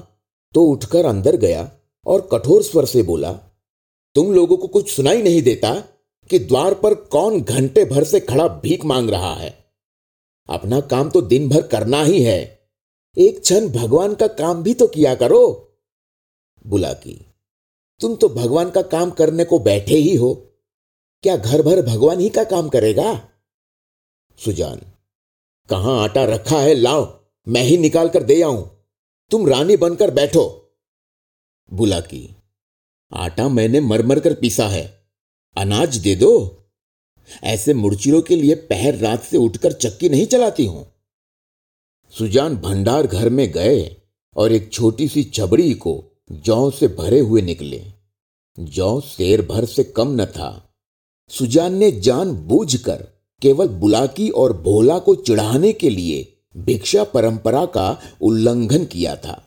तो 0.55 0.65
उठकर 0.65 1.05
अंदर 1.05 1.37
गया 1.37 1.71
और 2.07 2.29
कठोर 2.33 2.63
स्वर 2.63 2.85
से 2.85 3.03
बोला, 3.03 3.33
तुम 4.17 4.33
लोगों 4.33 4.57
को 4.57 4.69
कुछ 4.69 4.91
सुनाई 4.91 5.23
नहीं 5.23 5.43
देता 5.43 5.75
कि 6.31 6.39
द्वार 6.39 6.75
पर 6.75 6.95
कौन 6.95 7.41
घंटे 7.41 7.85
भर 7.85 8.05
से 8.05 8.21
खड़ा 8.21 8.49
भीख 8.49 8.85
मांग 8.85 9.11
रहा 9.11 9.35
है? 9.35 9.55
अपना 10.49 10.81
काम 10.81 11.11
तो 11.11 11.21
दिन 11.21 11.49
भर 11.49 11.63
करना 11.63 12.03
ही 12.03 12.23
है। 12.23 12.59
एक 13.17 13.41
क्षण 13.41 13.69
भगवान 13.69 14.15
का 14.15 14.27
काम 14.27 14.63
भी 14.63 14.75
तो 14.75 14.87
किया 14.87 15.15
करो। 15.15 15.45
बुला 16.67 16.93
की, 16.93 17.27
तुम 18.01 18.15
तो 18.17 18.29
भगवान 18.29 18.71
का 18.71 18.83
काम 18.83 19.11
करने 19.11 19.45
को 19.45 19.59
बैठे 19.59 19.95
ही 19.95 20.17
हो। 20.17 20.35
क्या 21.25 21.37
घर 21.37 21.63
भर 21.63 21.83
भगवान 21.83 22.21
ही 22.21 22.29
का 22.29 22.45
काम 22.45 22.69
करेगा? 22.69 23.28
सुजान। 24.45 24.81
कहाँ 25.71 26.03
आटा 26.03 26.25
रखा 26.25 26.61
है, 26.61 26.75
लाओ, 26.75 27.21
मैं 27.49 27.63
ही 27.63 27.79
निकाल 27.79 28.09
कर 28.09 28.23
दे 28.23 28.43
आऊँ। 28.43 28.87
तुम 29.31 29.49
रानी 29.49 29.77
बनकर 29.77 30.11
बैठो। 30.11 30.75
बुला 31.73 32.01
की। 32.01 32.37
आटा 33.13 33.49
मैंने 33.49 33.81
मरमर 33.81 34.21
कर 34.21 34.35
पीसा 34.35 34.69
है। 34.69 35.09
अनाज 35.57 35.97
दे 35.97 36.15
दो। 36.15 36.59
ऐसे 37.43 37.75
मुड़चिरों 37.75 38.23
के 38.23 38.37
लिए 38.37 38.55
पहर 38.55 38.95
रात 38.95 39.23
से 39.23 39.37
उठकर 39.37 39.73
चक्की 39.73 40.09
नहीं 40.09 40.27
चलाती 40.27 40.67
हूँ। 40.67 40.93
सुजान 42.19 42.57
भंडार 42.57 43.07
घर 43.07 43.29
में 43.29 43.53
गए 43.53 43.97
और 44.37 44.53
एक 44.53 44.73
छोटी 44.73 45.09
सी 45.09 45.25
छबड़ी 45.25 45.75
को 45.75 46.05
जौ 46.33 46.71
से 46.71 46.89
भरे 46.89 47.21
हुए 47.21 47.43
निकले। 47.43 47.85
जौ 48.61 49.01
शेर 49.01 49.43
भर 49.43 49.65
से 49.65 49.85
कम 49.85 50.21
न 50.21 50.27
था। 50.27 50.75
सुजान 51.29 51.75
ने 51.75 51.93
जान 51.93 52.33
बूझ 52.33 52.77
कर 52.77 53.18
केवल 53.43 53.69
बुलाकी 53.69 54.29
और 54.31 54.53
भोला 54.63 54.99
को 54.99 55.15
चिढ़ाने 55.15 55.73
के 55.73 55.91
लिए 55.91 56.27
भिक्षा 56.57 57.05
परंपरा 57.05 57.65
का 57.67 57.99
उल्लंघन 58.21 58.85
किया 58.85 59.17
था। 59.17 59.43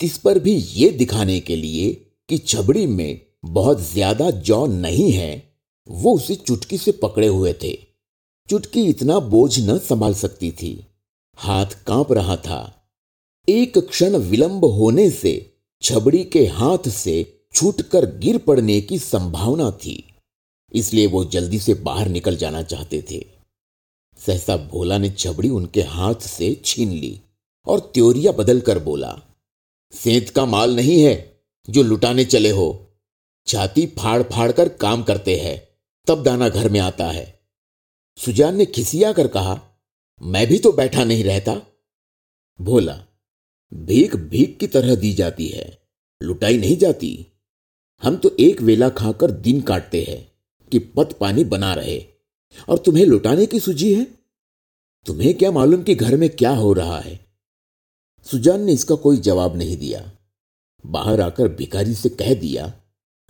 इस 0.00 0.18
पर 0.18 0.38
भी 0.38 0.54
ये 0.54 0.90
दिखाने 0.90 1.40
के 1.40 1.56
लिए 1.56 1.92
कि 2.28 2.38
छबड़ी 2.38 2.86
में 2.86 3.20
बहुत 3.44 3.80
ज़्यादा 3.82 4.30
जौ 4.30 4.66
नहीं 4.66 5.10
है, 5.12 5.42
वो 5.88 6.14
उसे 6.14 6.34
चुटकी 6.34 6.78
से 6.78 6.92
पकड़े 6.92 7.26
हुए 7.26 7.52
थे। 7.52 7.72
चुटकी 8.48 8.82
इतना 8.82 9.18
बोझ 9.18 9.58
न 9.60 9.78
संभाल 9.78 10.14
सकती 10.14 10.50
थी। 10.52 10.86
हाथ 11.38 11.66
काँप 11.86 12.12
रहा 12.12 12.36
था। 12.36 12.60
एक 13.48 13.78
क्षण 13.78 14.16
विलंब 14.16 14.64
होने 14.64 15.10
से 15.10 15.34
छबड़ी 15.82 16.24
के 16.24 16.46
हाथ 16.46 16.88
से 16.88 17.14
छूटकर 17.54 18.06
गिर 18.18 18.38
पड़ने 18.38 18.80
की 18.80 18.98
संभावना 18.98 19.70
थी। 19.70 20.13
इसलिए 20.74 21.06
वो 21.06 21.24
जल्दी 21.24 21.58
से 21.58 21.74
बाहर 21.74 22.08
निकल 22.08 22.36
जाना 22.36 22.62
चाहते 22.62 23.04
थे। 23.10 23.24
सहसा 24.18 24.56
भोला 24.56 24.98
ने 24.98 25.10
छबड़ी 25.10 25.48
उनके 25.48 25.82
हाथ 25.82 26.14
से 26.14 26.54
छीन 26.64 26.90
ली 26.90 27.20
और 27.66 27.80
त्योरिया 27.94 28.32
बदल 28.32 28.60
कर 28.60 28.78
बोला, 28.78 29.20
सेंत 29.92 30.30
का 30.30 30.44
माल 30.46 30.76
नहीं 30.76 31.02
है 31.02 31.42
जो 31.68 31.82
लुटाने 31.82 32.24
चले 32.24 32.50
हो। 32.50 32.96
छाती 33.46 33.86
फाड़ 33.86 34.22
फाड़ 34.22 34.50
कर 34.52 34.68
काम 34.68 35.02
करते 35.02 35.36
हैं, 35.40 35.56
तब 36.06 36.22
दाना 36.22 36.48
घर 36.48 36.68
में 36.68 36.80
आता 36.80 37.06
है। 37.06 37.40
सुजान 38.18 38.56
ने 38.56 38.66
खिसिया 38.66 39.12
कर 39.12 39.28
कहा, 39.28 39.60
मैं 40.20 40.46
भी 40.46 40.58
तो 40.58 40.72
बैठा 40.72 41.04
नहीं 41.04 41.24
रहता। 41.24 41.60
भोला, 42.60 42.94
भीख 43.72 44.16
भीख 44.16 44.56
की 44.58 44.66
तरह 44.66 44.94
दी 44.94 45.12
जाती 45.12 45.48
है, 45.48 45.78
लुटाई 46.20 46.58
नहीं 46.58 46.76
जाती। 46.76 47.26
हम 48.02 48.16
तो 48.16 48.36
एक 48.40 48.62
वेला 48.62 48.88
खाकर 48.88 49.30
दिन 49.30 49.60
काटते 49.60 50.02
हैं। 50.02 50.33
कि 50.74 50.80
पत 50.80 51.18
पानी 51.20 51.44
बना 51.44 51.74
रहे। 51.74 52.06
और 52.68 52.78
तुम्हें 52.78 53.06
लुटाने 53.06 53.46
की 53.46 53.60
सूझी 53.60 53.94
है? 53.94 54.04
तुम्हें 55.06 55.34
क्या 55.34 55.50
मालूम 55.50 55.82
कि 55.82 55.94
घर 55.94 56.16
में 56.16 56.30
क्या 56.30 56.50
हो 56.50 56.72
रहा 56.72 57.00
है? 57.00 57.26
सुजान 58.24 58.62
ने 58.62 58.72
इसका 58.72 58.94
कोई 58.94 59.16
जवाब 59.16 59.56
नहीं 59.56 59.76
दिया। 59.76 60.12
बाहर 60.86 61.20
आकर 61.20 61.48
भिखारी 61.48 61.94
से 61.94 62.08
कह 62.08 62.34
दिया, 62.34 62.80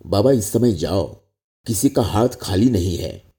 बाबा, 0.06 0.32
इस 0.32 0.44
समय 0.44 0.72
जाओ। 0.72 1.14
किसी 1.66 1.88
का 1.88 2.02
हाथ 2.02 2.28
खाली 2.28 2.70
नहीं 2.70 2.96
है। 2.96 3.34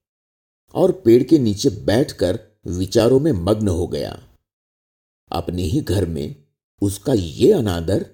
और 0.73 0.91
पेड़ 0.91 1.23
के 1.23 1.39
नीचे 1.39 1.69
बैठकर 1.69 2.39
विचारों 2.67 3.19
में 3.19 3.31
मग्न 3.31 3.67
हो 3.67 3.87
गया। 3.87 4.23
अपने 5.31 5.61
ही 5.61 5.81
घर 5.81 6.05
में 6.05 6.35
उसका 6.81 7.13
ये 7.13 7.51
अनादर, 7.51 8.09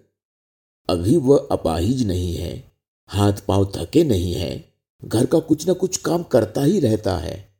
अभी 0.89 1.17
वह 1.17 1.48
अपाहिज 1.51 2.07
नहीं 2.07 2.36
है 2.36 2.71
हाथ 3.07 3.33
पाँव 3.48 3.71
थके 3.75 4.03
नहीं 4.03 4.33
है। 4.33 4.71
घर 5.05 5.25
का 5.25 5.39
कुछ 5.39 5.67
ना 5.67 5.74
कुछ 5.74 5.98
काम 5.98 6.24
करता 6.24 6.63
ही 6.63 6.79
रहता 6.79 7.17
है। 7.17 7.55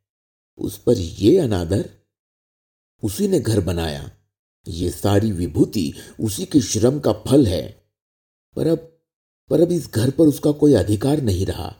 उस 0.58 0.78
पर 0.78 0.98
यह 0.98 1.44
अनादर, 1.44 1.90
उसी 3.04 3.28
ने 3.28 3.40
घर 3.40 3.62
बनाया। 3.62 4.12
ये 4.68 4.90
सारी 4.90 5.32
विभूति 5.32 5.94
उसी 6.20 6.46
के 6.46 6.62
श्रम 6.62 7.00
का 7.00 7.14
फल 7.14 7.48
है। 7.48 7.86
पर 8.56 8.68
अब 8.68 8.98
पर 9.50 9.62
अब 9.62 9.72
इस 9.72 9.88
घर 9.88 10.12
पर 10.12 10.24
उसका 10.24 10.52
कोई 10.52 10.74
अधिकार 10.74 11.22
नहीं 11.22 11.46
रहा। 11.46 11.76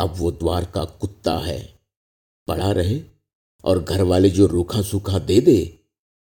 अब 0.00 0.14
वो 0.16 0.30
द्वार 0.30 0.64
का 0.64 0.84
कुत्ता 0.84 1.38
है। 1.38 1.80
पड़ा 2.46 2.72
रहे 2.72 3.02
और 3.64 3.82
घर 3.82 4.02
वाले 4.02 4.30
जो 4.30 4.46
रूखा 4.46 4.82
सूखा 4.82 5.18
दे 5.18 5.40
दे, 5.40 5.78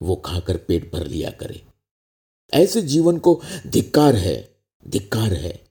वो 0.03 0.17
खाकर 0.17 0.57
पेट 0.57 0.93
भर 0.93 1.07
लिया 1.07 1.31
करे। 1.31 1.67
ऐसे 2.55 2.83
जीवन 2.83 3.19
को 3.19 3.43
धिक्कार 3.67 4.17
है 4.17 4.55
धिक्कार 4.89 5.33
है। 5.33 5.64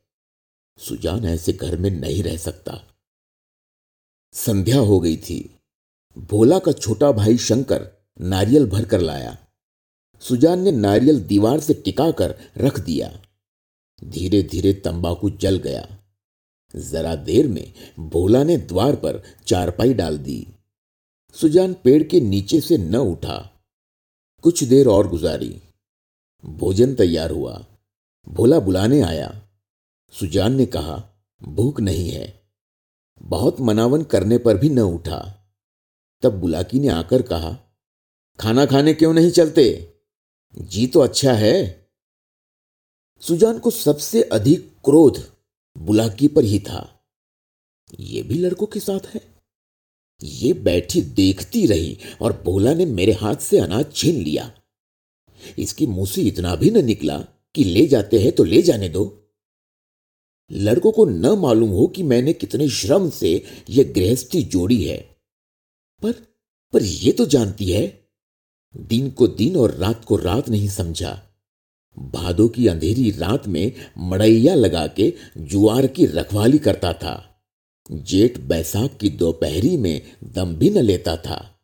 सुजान 0.83 1.25
ऐसे 1.25 1.53
घर 1.53 1.77
में 1.77 1.89
नहीं 1.89 2.23
रह 2.23 2.37
सकता। 2.37 2.83
संध्या 4.33 4.79
हो 4.79 4.99
गई 4.99 5.17
थी। 5.17 5.59
भोला 6.17 6.59
का 6.59 6.71
छोटा 6.71 7.11
भाई 7.11 7.37
शंकर 7.37 7.91
नारियल 8.21 8.69
भर 8.69 8.85
कर 8.85 9.01
लाया। 9.01 9.37
सुजान 10.19 10.59
ने 10.59 10.71
नारियल 10.71 11.19
दीवार 11.19 11.59
से 11.59 11.73
टिकाकर 11.73 12.35
रख 12.57 12.79
दिया। 12.79 13.21
धीरे 14.03 14.43
धीरे 14.43 14.73
तंबाकू 14.73 15.29
जल 15.29 15.57
गया। 15.57 15.97
जरा 16.75 17.15
देर 17.15 17.47
में 17.47 17.73
भोला 17.99 18.43
ने 18.43 18.57
द्वार 18.57 18.95
पर 18.95 19.23
चारपाई 19.47 19.93
डाल 19.93 20.17
दी। 20.17 20.47
सुजान 21.33 21.73
पेड़ 21.73 22.03
के 22.03 22.19
नीचे 22.19 22.61
से 22.61 22.77
न 22.77 22.95
उठा। 22.95 23.63
कुछ 24.41 24.63
देर 24.63 24.87
और 24.87 25.07
गुजारी। 25.07 25.61
भोजन 26.45 26.95
तैयार 26.95 27.31
हुआ। 27.31 27.65
भोला 28.29 28.59
बुलाने 28.59 29.01
आया। 29.01 29.39
सुजान 30.19 30.55
ने 30.55 30.65
कहा, 30.65 31.09
भूख 31.43 31.79
नहीं 31.79 32.09
है। 32.09 32.43
बहुत 33.21 33.59
मनावन 33.59 34.03
करने 34.03 34.37
पर 34.37 34.57
भी 34.57 34.69
न 34.69 34.79
उठा। 34.79 35.51
तब 36.21 36.39
बुलाकी 36.39 36.79
ने 36.79 36.87
आकर 36.87 37.21
कहा, 37.21 37.57
खाना 38.39 38.65
खाने 38.65 38.93
क्यों 38.93 39.13
नहीं 39.13 39.31
चलते? 39.31 39.93
जी 40.57 40.87
तो 40.87 40.99
अच्छा 40.99 41.33
है। 41.33 41.89
सुजान 43.19 43.59
को 43.59 43.69
सबसे 43.69 44.21
अधिक 44.23 44.75
क्रोध 44.85 45.31
बुलाकी 45.77 46.27
पर 46.27 46.43
ही 46.43 46.59
था। 46.59 47.05
ये 47.99 48.23
भी 48.23 48.35
लड़कों 48.35 48.65
के 48.65 48.79
साथ 48.79 49.07
है? 49.07 49.21
ये 50.23 50.53
बैठी 50.53 51.01
देखती 51.01 51.65
रही 51.65 51.97
और 52.21 52.43
भोला 52.43 52.73
ने 52.73 52.85
मेरे 52.85 53.13
हाथ 53.13 53.35
से 53.35 53.59
अनाज 53.59 53.93
छीन 53.95 54.15
लिया। 54.15 54.51
इसकी 55.57 55.87
मुँह 55.87 56.05
से 56.05 56.21
इतना 56.21 56.55
भी 56.55 56.71
न 56.71 56.85
निकला 56.85 57.19
कि 57.55 57.63
ले 57.63 57.87
जाते 57.87 58.19
हैं 58.19 58.31
तो 58.31 58.43
ले 58.43 58.61
जाने 58.61 58.89
दो। 58.89 59.22
लड़कों 60.51 60.91
को 60.91 61.05
न 61.05 61.25
मालूम 61.25 61.69
हो 61.69 61.87
कि 61.87 62.03
मैंने 62.03 62.33
कितने 62.33 62.69
श्रम 62.69 63.09
से 63.09 63.43
यह 63.69 63.83
गृहस्थी 63.83 64.43
जोड़ी 64.43 64.83
है। 64.83 65.15
पर 66.01 66.11
पर 66.73 66.83
यह 66.83 67.11
तो 67.11 67.25
जानती 67.25 67.71
है। 67.71 68.07
दिन 68.77 69.11
को 69.11 69.27
दिन 69.27 69.55
और 69.55 69.71
रात 69.71 70.05
को 70.05 70.15
रात 70.15 70.49
नहीं 70.49 70.67
समझा। 70.67 71.23
भादों 71.99 72.49
की 72.49 72.67
अंधेरी 72.67 73.11
रात 73.11 73.47
में 73.47 73.71
मड़ैया 73.97 74.55
लगा 74.55 74.87
के 74.87 75.13
जुआर 75.37 75.87
की 75.87 76.05
रखवाली 76.05 76.57
करता 76.57 76.93
था। 76.93 77.45
जेठ 77.91 78.37
बैसाख 78.37 78.97
की 78.97 79.09
दोपहरी 79.09 79.77
में 79.77 80.01
दम 80.23 80.55
भी 80.55 80.69
न 80.69 80.77
लेता 80.77 81.17
था। 81.17 81.59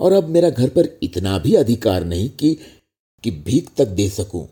और 0.00 0.12
अब 0.12 0.28
मेरा 0.28 0.50
घर 0.50 0.68
पर 0.68 0.98
इतना 1.02 1.38
भी 1.38 1.54
अधिकार 1.54 2.04
नहीं 2.04 2.28
कि 2.28 2.58
कि 3.22 3.30
भीख 3.30 3.70
तक 3.76 3.88
दे 3.88 4.08
सकूँ। 4.08 4.48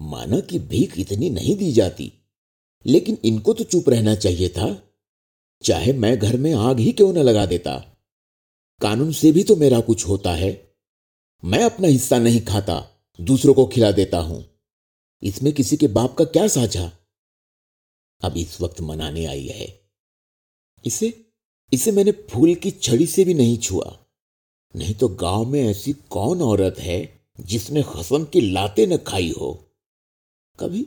माना 0.00 0.40
कि 0.40 0.58
भीख 0.58 0.98
इतनी 0.98 1.30
नहीं 1.30 1.56
दी 1.56 1.72
जाती। 1.72 2.12
लेकिन 2.86 3.18
इनको 3.24 3.52
तो 3.52 3.64
चुप 3.64 3.88
रहना 3.88 4.14
चाहिए 4.14 4.48
था। 4.48 4.92
चाहे 5.62 5.92
मैं 5.92 6.18
घर 6.18 6.36
में 6.36 6.52
आग 6.54 6.78
ही 6.78 6.92
क्यों 6.92 7.12
न 7.12 7.18
लगा 7.18 7.46
देता। 7.46 7.78
कानून 8.80 9.12
से 9.12 9.32
भी 9.32 9.44
तो 9.44 9.56
मेरा 9.56 9.80
कुछ 9.80 10.08
होता 10.08 10.32
है। 10.32 10.74
मैं 11.44 11.64
अपना 11.64 11.88
हिस्सा 11.88 12.18
नहीं 12.18 12.40
खाता, 12.40 12.88
दूसरों 13.20 13.54
को 13.54 13.66
खिला 13.66 13.92
देता 13.92 14.18
हूँ। 14.18 14.44
इसमें 15.22 15.52
किसी 15.52 15.76
के 15.76 15.86
बाप 15.86 16.14
का 16.14 16.24
क्या 16.24 16.48
साझा? 16.48 16.92
अब 18.22 18.36
इस 18.36 18.60
वक्त 18.60 18.80
मनाने 18.80 19.24
आई 19.24 19.46
है। 19.46 19.80
इसे 20.86 21.32
इसे 21.72 21.92
मैंने 21.92 22.12
फूल 22.12 22.54
की 22.54 22.70
छड़ी 22.70 23.06
से 23.06 23.24
भी 23.24 23.34
नहीं 23.34 23.58
छुआ। 23.58 23.98
नहीं 24.76 24.94
तो 24.94 25.08
गाँव 25.08 25.44
में 25.44 25.64
ऐसी 25.64 25.92
कौन 25.92 26.42
औरत 26.42 26.78
है 26.78 27.20
जिसने 27.40 27.82
खसम 27.82 28.24
की 28.24 28.40
लाते 28.40 28.86
न 28.86 28.96
खाई 28.96 29.30
हो? 29.30 29.52
कभी 30.58 30.86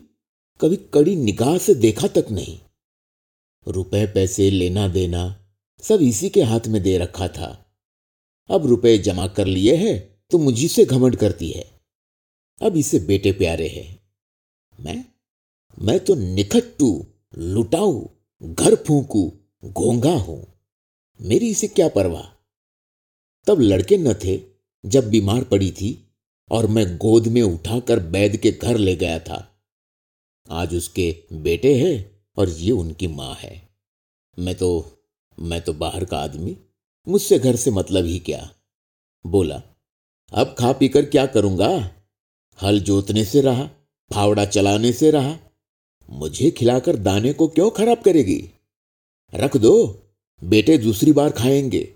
कभी 0.63 0.75
कड़ी 0.75 1.15
निगाह 1.15 1.57
से 1.57 1.73
देखा 1.75 2.07
तक 2.07 2.25
नहीं। 2.31 2.59
रुपए 3.67 4.05
पैसे 4.05 4.49
लेना 4.51 4.87
देना 4.87 5.45
सब 5.81 6.01
इसी 6.01 6.29
के 6.29 6.41
हाथ 6.41 6.67
में 6.67 6.83
दे 6.83 6.97
रखा 6.97 7.27
था। 7.27 7.75
अब 8.49 8.65
रुपए 8.65 8.97
जमा 8.97 9.27
कर 9.27 9.45
लिए 9.45 9.75
हैं 9.75 10.23
तो 10.31 10.37
मुझी 10.37 10.67
से 10.67 10.85
घमंड 10.85 11.15
करती 11.15 11.51
है। 11.51 11.81
अब 12.61 12.77
इसे 12.77 12.99
बेटे 12.99 13.31
प्यारे 13.31 13.67
हैं। 13.67 13.99
मैं 14.79 15.05
मैं 15.81 15.99
तो 15.99 16.15
निखट्टू 16.15 17.05
लुटाऊ, 17.37 18.09
घर 18.43 18.75
फूकू 18.75 19.33
घोंगा 19.65 20.15
हूँ। 20.15 20.47
मेरी 21.21 21.49
इसे 21.49 21.67
क्या 21.67 21.87
परवाह? 21.87 22.25
तब 23.47 23.59
लड़के 23.59 23.97
न 23.97 24.13
थे, 24.13 24.41
जब 24.85 25.09
बीमार 25.09 25.43
पड़ी 25.43 25.71
थी, 25.71 26.07
और 26.51 26.67
मैं 26.67 26.97
गोद 26.97 27.27
में 27.27 27.41
उठाकर 27.41 27.99
बैद 27.99 28.37
के 28.37 28.51
घर 28.51 28.77
ले 28.77 28.95
गया 28.95 29.19
था। 29.19 29.52
आज 30.49 30.75
उसके 30.75 31.23
बेटे 31.33 31.75
हैं 31.75 32.25
और 32.37 32.49
ये 32.49 32.71
उनकी 32.71 33.07
माँ 33.07 33.35
है। 33.35 33.69
मैं 34.39 34.55
तो 34.55 34.99
मैं 35.39 35.61
तो 35.61 35.73
बाहर 35.73 36.05
का 36.05 36.17
आदमी, 36.17 36.57
मुझसे 37.07 37.39
घर 37.39 37.55
से 37.55 37.71
मतलब 37.71 38.05
ही 38.05 38.19
क्या? 38.19 38.51
बोला, 39.25 39.61
अब 40.33 40.55
खा 40.59 40.73
पीकर 40.73 41.05
क्या 41.05 41.25
करूँगा? 41.25 41.91
हल 42.61 42.79
जोतने 42.79 43.25
से 43.25 43.41
रहा, 43.41 43.69
फावड़ा 44.13 44.45
चलाने 44.45 44.93
से 44.93 45.11
रहा, 45.11 45.37
मुझे 46.09 46.51
खिलाकर 46.51 46.95
दाने 46.95 47.33
को 47.33 47.47
क्यों 47.47 47.69
खराब 47.71 48.01
करेगी? 48.01 48.49
रख 49.33 49.57
दो, 49.57 50.03
बेटे 50.43 50.77
दूसरी 50.77 51.11
बार 51.11 51.29
खाएँगे। 51.29 51.95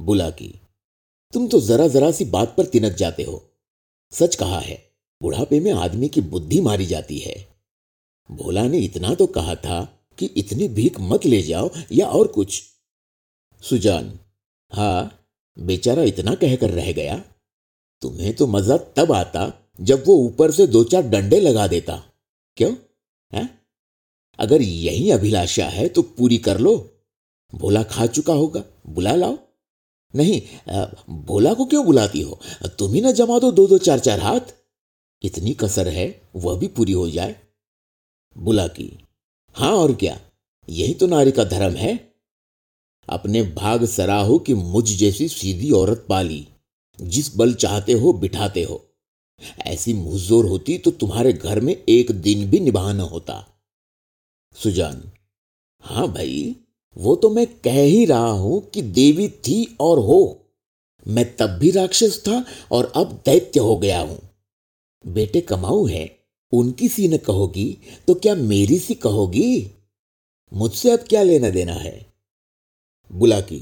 बुला 0.00 0.30
की, 0.30 0.60
तुम 1.32 1.48
तो 1.48 1.60
जरा 1.60 1.88
जरा 1.88 2.10
सी 2.10 2.24
बात 2.24 2.54
पर 2.56 2.66
तिनक 2.66 2.92
जाते 2.92 3.22
हो। 3.22 3.50
सच 4.10 4.36
कहा 4.36 4.60
है 4.60 4.91
बुढ़ापे 5.22 5.60
में 5.60 5.72
आदमी 5.72 6.08
की 6.08 6.20
बुद्धि 6.20 6.60
मारी 6.60 6.86
जाती 6.86 7.18
है। 7.18 7.34
भोला 8.30 8.62
ने 8.62 8.78
इतना 8.78 9.14
तो 9.14 9.26
कहा 9.26 9.54
था 9.54 9.84
कि 10.18 10.26
इतनी 10.26 10.68
भीख 10.68 11.00
मत 11.00 11.26
ले 11.26 11.42
जाओ 11.42 11.70
या 11.92 12.06
और 12.06 12.26
कुछ। 12.26 12.62
सुजान, 13.62 14.18
हा, 14.72 15.12
बेचारा 15.58 16.02
इतना 16.02 16.34
कहकर 16.34 16.70
रह 16.70 16.92
गया। 16.92 17.24
तुम्हें 18.02 18.34
तो 18.34 18.46
मज़ा 18.46 18.76
तब 18.76 19.12
आता 19.12 19.52
जब 19.80 20.04
वो 20.06 20.14
ऊपर 20.14 20.50
से 20.50 20.66
दो 20.66 20.84
चार 20.84 21.02
डंडे 21.02 21.40
लगा 21.40 21.66
देता। 21.66 22.02
क्यों? 22.56 22.74
है? 23.32 23.48
अगर 24.38 24.62
यही 24.62 25.10
अभिलाषा 25.10 25.66
है 25.66 25.88
तो 25.88 26.02
पूरी 26.02 26.38
कर 26.38 26.58
लो। 26.58 26.74
भोला 27.54 27.82
खा 27.82 28.06
चुका 28.06 28.32
होगा, 28.32 28.64
बुला 28.86 29.14
लाओ। 29.14 29.38
नहीं 30.14 30.42
भोला 31.24 31.54
को 31.54 31.64
क्यों 31.64 31.84
बुलाती 31.84 32.20
हो? 32.20 32.40
तुम 32.78 32.94
ही 32.94 33.00
ना 33.00 33.12
जमा 33.12 33.38
दो 33.38 33.52
दो 33.52 33.66
दो 33.66 33.78
चार 33.78 33.98
चार 33.98 34.20
हाथ। 34.20 34.61
इतनी 35.22 35.54
कसर 35.54 35.88
है, 35.88 36.22
वह 36.36 36.56
भी 36.58 36.68
पूरी 36.68 36.92
हो 36.92 37.10
जाए। 37.10 37.36
बुला 38.38 38.66
की, 38.66 38.98
हाँ, 39.54 39.72
और 39.72 39.94
क्या? 39.94 40.20
यही 40.68 40.94
तो 40.94 41.06
नारी 41.06 41.30
का 41.30 41.44
धर्म 41.44 41.74
है। 41.74 42.12
अपने 43.08 43.42
भाग 43.42 43.84
सराहो 43.84 44.38
कि 44.38 44.54
मुझ 44.54 44.84
जैसी 44.84 45.28
सीधी 45.28 45.70
औरत 45.70 46.06
पाली, 46.08 46.46
जिस 46.98 47.36
बल 47.36 47.54
चाहते 47.54 47.92
हो, 47.92 48.12
बिठाते 48.12 48.62
हो। 48.62 48.88
ऐसी 49.66 49.92
मुहजोर 49.94 50.46
होती 50.46 50.78
तो 50.78 50.90
तुम्हारे 50.90 51.32
घर 51.32 51.60
में 51.60 51.74
एक 51.88 52.10
दिन 52.12 52.50
भी 52.50 52.60
निभाना 52.60 53.02
होता। 53.02 53.44
सुजान, 54.56 55.02
हाँ 55.82 56.08
भाई, 56.08 56.56
वो 56.96 57.16
तो 57.16 57.30
मैं 57.30 57.46
कह 57.46 57.80
ही 57.80 58.04
रहा 58.04 58.30
हूँ 58.30 58.60
कि 58.70 58.82
देवी 58.82 59.28
थी 59.28 59.76
और 59.80 59.98
हो। 59.98 60.38
मैं 61.08 61.24
तब 61.36 61.50
भी 61.50 61.70
राक्षस 61.70 62.22
था 62.28 62.44
और 62.72 62.92
अब 62.96 63.22
दैत्य 63.24 63.60
हो 63.60 63.76
गया 63.76 64.00
हूँ। 64.00 64.18
बेटे 65.04 65.40
कमाऊ 65.40 65.86
है, 65.86 66.18
उनकी 66.52 66.88
सी 66.88 67.08
न 67.08 67.16
कहोगी 67.16 67.76
तो 68.08 68.14
क्या 68.14 68.34
मेरी 68.34 68.78
सी 68.78 68.94
कहोगी? 68.94 69.70
मुझसे 70.52 70.90
अब 70.90 71.04
क्या 71.08 71.22
लेना 71.22 71.50
देना 71.50 71.74
है? 71.74 72.06
बुला 73.10 73.40
की, 73.40 73.60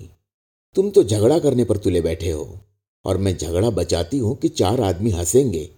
तुम 0.77 0.91
तो 0.91 1.05
झगड़ा 1.05 1.39
करने 1.39 1.65
पर 1.65 1.77
तुले 1.77 2.01
बैठे 2.01 2.31
हो, 2.31 2.59
और 3.05 3.19
मैं 3.19 3.37
झगड़ा 3.37 3.71
बचाती 3.71 4.19
हूँ 4.19 4.37
कि 4.37 4.49
चार 4.49 4.81
आदमी 4.81 5.11
हंसेंगे। 5.11 5.69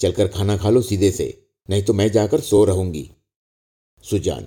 चलकर 0.00 0.28
खाना 0.28 0.56
खा 0.56 0.70
लो 0.70 0.82
सीधे 0.82 1.10
से, 1.10 1.26
नहीं 1.68 1.82
तो 1.82 1.92
मैं 1.92 2.10
जाकर 2.12 2.40
सो 2.40 2.64
रहूँगी। 2.64 3.08
सुजान, 4.04 4.46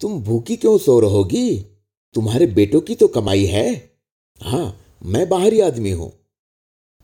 तुम 0.00 0.22
भूखी 0.22 0.56
क्यों 0.56 0.78
सो 0.78 0.98
रहोगी? 1.00 1.58
तुम्हारे 2.14 2.46
बेटों 2.46 2.80
की 2.80 2.94
तो 2.94 3.08
कमाई 3.08 3.44
है। 3.46 3.70
हाँ, 4.40 4.80
मैं 5.06 5.28
बाहरी 5.28 5.60
आदमी 5.60 5.90
हूँ। 5.90 6.12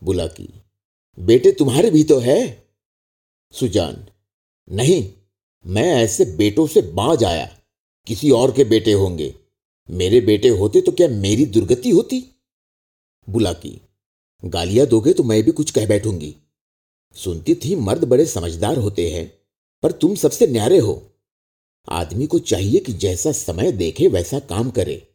बुला 0.01 0.27
की 0.27 0.49
बेटे 1.17 1.51
तुम्हारे 1.51 1.91
भी 1.91 2.03
तो 2.03 2.19
है। 2.19 2.67
सुजान, 3.53 4.05
नहीं, 4.67 5.09
मैं 5.65 5.93
ऐसे 5.93 6.25
बेटों 6.25 6.67
से 6.67 6.81
बाज 6.81 7.23
आया। 7.23 7.45
किसी 8.07 8.29
और 8.29 8.51
के 8.51 8.63
बेटे 8.63 8.93
होंगे। 8.93 9.33
मेरे 9.89 10.21
बेटे 10.21 10.49
होते 10.49 10.81
तो 10.81 10.91
क्या 10.91 11.07
मेरी 11.07 11.45
दुर्गति 11.45 11.89
होती? 11.89 12.23
बुला 13.29 13.53
की 13.53 13.81
गालियाँ 14.45 14.87
दोगे 14.87 15.13
तो 15.13 15.23
मैं 15.23 15.43
भी 15.43 15.51
कुछ 15.51 15.71
कह 15.71 15.87
बैठूँगी। 15.87 16.35
सुनती 17.15 17.55
थी 17.55 17.75
मर्द 17.75 18.03
बड़े 18.03 18.25
समझदार 18.25 18.77
होते 18.77 19.09
हैं, 19.09 19.31
पर 19.83 19.91
तुम 19.91 20.15
सबसे 20.15 20.47
न्यारे 20.47 20.77
हो। 20.79 21.01
आदमी 21.89 22.27
को 22.27 22.39
चाहिए 22.39 22.79
कि 22.79 22.93
जैसा 22.93 23.31
समय 23.31 23.71
देखे 23.71 24.07
वैसा 24.07 24.39
काम 24.39 24.69
करे। 24.69 25.07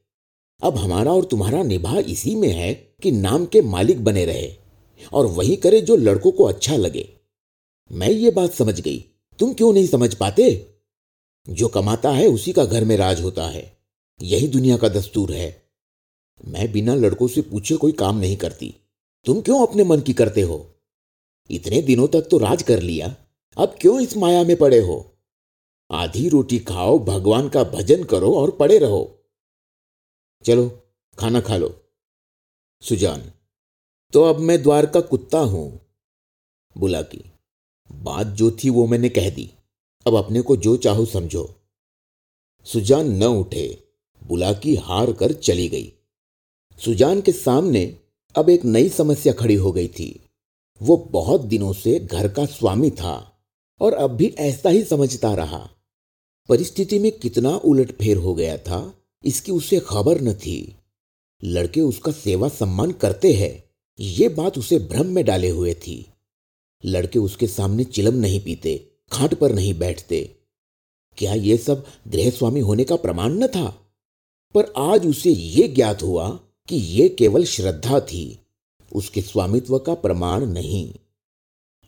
अब 0.62 0.76
हमारा 0.76 1.12
और 1.12 1.24
तुम्हारा 1.24 1.62
निभा 1.62 1.98
इसी 1.98 2.34
में 2.34 2.48
है 2.48 2.74
कि 2.74 3.12
नाम 3.12 3.46
के 3.46 3.62
मालिक 3.62 4.04
बने 4.04 4.24
रहे। 4.24 4.65
और 5.12 5.26
वही 5.26 5.56
करे 5.56 5.80
जो 5.80 5.96
लड़कों 5.96 6.32
को 6.32 6.44
अच्छा 6.44 6.76
लगे। 6.76 7.20
मैं 7.92 8.10
ये 8.10 8.30
बात 8.30 8.52
समझ 8.52 8.80
गई। 8.80 9.04
तुम 9.38 9.54
क्यों 9.54 9.72
नहीं 9.72 9.86
समझ 9.86 10.14
पाते? 10.14 10.74
जो 11.48 11.68
कमाता 11.68 12.10
है 12.10 12.26
उसी 12.26 12.52
का 12.52 12.64
घर 12.64 12.84
में 12.84 12.96
राज 12.96 13.22
होता 13.22 13.46
है। 13.46 13.78
यही 14.22 14.48
दुनिया 14.48 14.76
का 14.76 14.88
दस्तूर 14.88 15.32
है। 15.32 15.62
मैं 16.44 16.72
बिना 16.72 16.94
लड़कों 16.94 17.28
से 17.28 17.42
पूछे 17.42 17.76
कोई 17.76 17.92
काम 17.92 18.18
नहीं 18.18 18.36
करती। 18.36 18.74
तुम 19.24 19.40
क्यों 19.40 19.66
अपने 19.66 19.84
मन 19.84 20.00
की 20.00 20.12
करते 20.12 20.40
हो? 20.40 20.74
इतने 21.50 21.82
दिनों 21.82 22.08
तक 22.08 22.20
तो 22.20 22.38
राज 22.38 22.62
कर 22.62 22.82
लिया। 22.82 23.16
अब 23.56 23.76
क्यों 23.80 24.00
इस 24.00 24.16
माया 24.16 24.44
में 24.44 24.56
पड़े 24.56 24.80
हो? 24.80 25.12
आधी 25.90 26.28
रोटी 26.28 26.58
खाओ, 26.58 26.98
भगवान 26.98 27.48
का 27.48 27.64
भजन 27.64 28.04
करो 28.04 28.34
और 28.34 28.50
पड़े 28.50 28.78
रहो। 28.78 29.18
चलो, 30.44 30.82
खाना 31.18 31.40
खा 31.40 31.56
लो। 31.56 31.82
सुजान 32.82 33.32
तो 34.12 34.22
अब 34.22 34.38
मैं 34.38 34.62
द्वार 34.62 34.86
का 34.86 35.00
कुत्ता 35.00 35.38
हूँ। 35.38 35.80
बुला 36.78 37.02
की। 37.02 37.32
बात 37.92 38.26
जो 38.26 38.50
थी 38.50 38.70
वो 38.70 38.86
मैंने 38.86 39.08
कह 39.08 39.30
दी। 39.30 39.50
अब 40.06 40.14
अपने 40.14 40.40
को 40.40 40.56
जो 40.56 40.76
चाहो 40.76 41.04
समझो। 41.04 41.54
सुजान 42.64 43.10
न 43.10 43.22
उठे। 43.22 43.84
बुला 44.26 44.52
की 44.52 44.74
हार 44.74 45.12
कर 45.12 45.32
चली 45.32 45.68
गई। 45.68 45.92
सुजान 46.84 47.20
के 47.20 47.32
सामने 47.32 47.98
अब 48.36 48.50
एक 48.50 48.64
नई 48.64 48.88
समस्या 48.88 49.32
खड़ी 49.32 49.54
हो 49.54 49.72
गई 49.72 49.88
थी। 49.88 50.20
वो 50.82 50.96
बहुत 50.96 51.40
दिनों 51.40 51.72
से 51.72 52.00
घर 52.00 52.28
का 52.28 52.46
स्वामी 52.46 52.90
था 52.90 53.42
और 53.80 53.92
अब 53.92 54.10
भी 54.10 54.26
ऐसा 54.26 54.68
ही 54.68 54.84
समझता 54.84 55.34
रहा। 55.34 55.70
परिस्थिति 56.48 56.98
में 56.98 57.12
कितना 57.12 57.50
उलटफेर 57.56 58.16
हो 58.16 58.34
गया 58.34 58.58
था, 58.58 58.94
इसकी 59.24 59.52
उसे 59.52 59.80
खबर 59.80 60.20
न 60.20 60.34
थी। 60.34 60.76
लड़के 61.44 61.80
उसका 61.80 62.12
सेवा 62.12 62.48
सम्मान 62.48 62.92
करते 62.92 63.32
हैं। 63.32 63.65
ये 64.00 64.28
बात 64.28 64.58
उसे 64.58 64.78
भ्रम 64.78 65.06
में 65.06 65.24
डाले 65.24 65.48
हुए 65.48 65.74
थी। 65.74 66.06
लड़के 66.84 67.18
उसके 67.18 67.46
सामने 67.46 67.84
चिलम 67.84 68.14
नहीं 68.14 68.40
पीते, 68.40 68.90
खाट 69.12 69.34
पर 69.34 69.52
नहीं 69.52 69.74
बैठते। 69.74 70.36
क्या 71.18 71.34
यह 71.34 71.56
सब 71.56 71.86
गृह 72.08 72.30
स्वामी 72.30 72.60
होने 72.60 72.84
का 72.84 72.96
प्रमाण 72.96 73.32
न 73.32 73.46
था? 73.46 73.94
पर 74.54 74.72
आज 74.76 75.06
उसे 75.06 75.30
यह 75.30 75.74
ज्ञात 75.74 76.02
हुआ 76.02 76.40
कि 76.68 76.76
यह 76.76 77.16
केवल 77.18 77.44
श्रद्धा 77.44 78.00
थी, 78.00 78.38
उसके 78.92 79.22
स्वामित्व 79.22 79.78
का 79.78 79.94
प्रमाण 79.94 80.46
नहीं। 80.46 80.94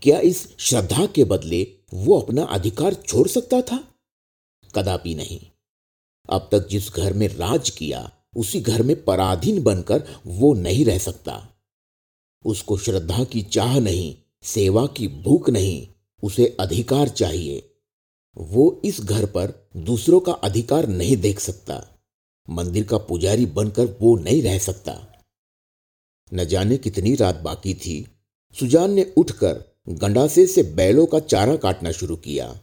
क्या 0.02 0.20
इस 0.20 0.54
श्रद्धा 0.58 1.06
के 1.06 1.24
बदले 1.24 1.66
वो 1.94 2.18
अपना 2.18 2.42
अधिकार 2.42 2.94
छोड़ 2.94 3.28
सकता 3.28 3.60
था? 3.60 3.94
कदापि 4.74 5.14
नहीं। 5.14 5.40
अब 6.30 6.48
तक 6.52 6.68
जिस 6.68 6.92
घर 6.92 7.12
में 7.12 7.28
राज 7.28 7.70
किया, 7.70 8.12
उसी 8.36 8.60
घर 8.60 8.82
में 8.82 9.04
पराधीन 9.04 9.62
बनकर 9.62 10.08
वो 10.26 10.54
नहीं 10.54 10.84
रह 10.84 10.98
सकता। 10.98 11.54
उसको 12.44 12.78
श्रद्धा 12.78 13.24
की 13.24 13.42
चाह 13.42 13.80
नहीं, 13.80 14.16
सेवा 14.42 14.86
की 14.86 15.08
भूख 15.08 15.50
नहीं, 15.50 15.88
उसे 16.22 16.56
अधिकार 16.60 17.08
चाहिए। 17.08 17.70
वो 18.36 18.82
इस 18.84 19.00
घर 19.00 19.26
पर 19.26 19.68
दूसरों 19.76 20.20
का 20.20 20.32
अधिकार 20.32 20.88
नहीं 20.88 21.16
देख 21.16 21.40
सकता। 21.40 21.86
मंदिर 22.50 22.84
का 22.84 22.98
पुजारी 22.98 23.46
बनकर 23.46 23.98
वो 24.00 24.16
नहीं 24.16 24.42
रह 24.42 24.58
सकता। 24.58 25.22
न 26.34 26.44
जाने 26.44 26.76
कितनी 26.76 27.14
रात 27.14 27.36
बाकी 27.36 27.74
थी। 27.74 28.06
सुजान 28.60 28.92
ने 28.92 29.12
उठकर 29.16 29.64
गंडासे 29.88 30.46
से 30.46 30.62
बैलों 30.62 31.06
का 31.06 31.18
चारा 31.18 31.56
काटना 31.56 31.92
शुरू 31.92 32.16
किया। 32.16 32.60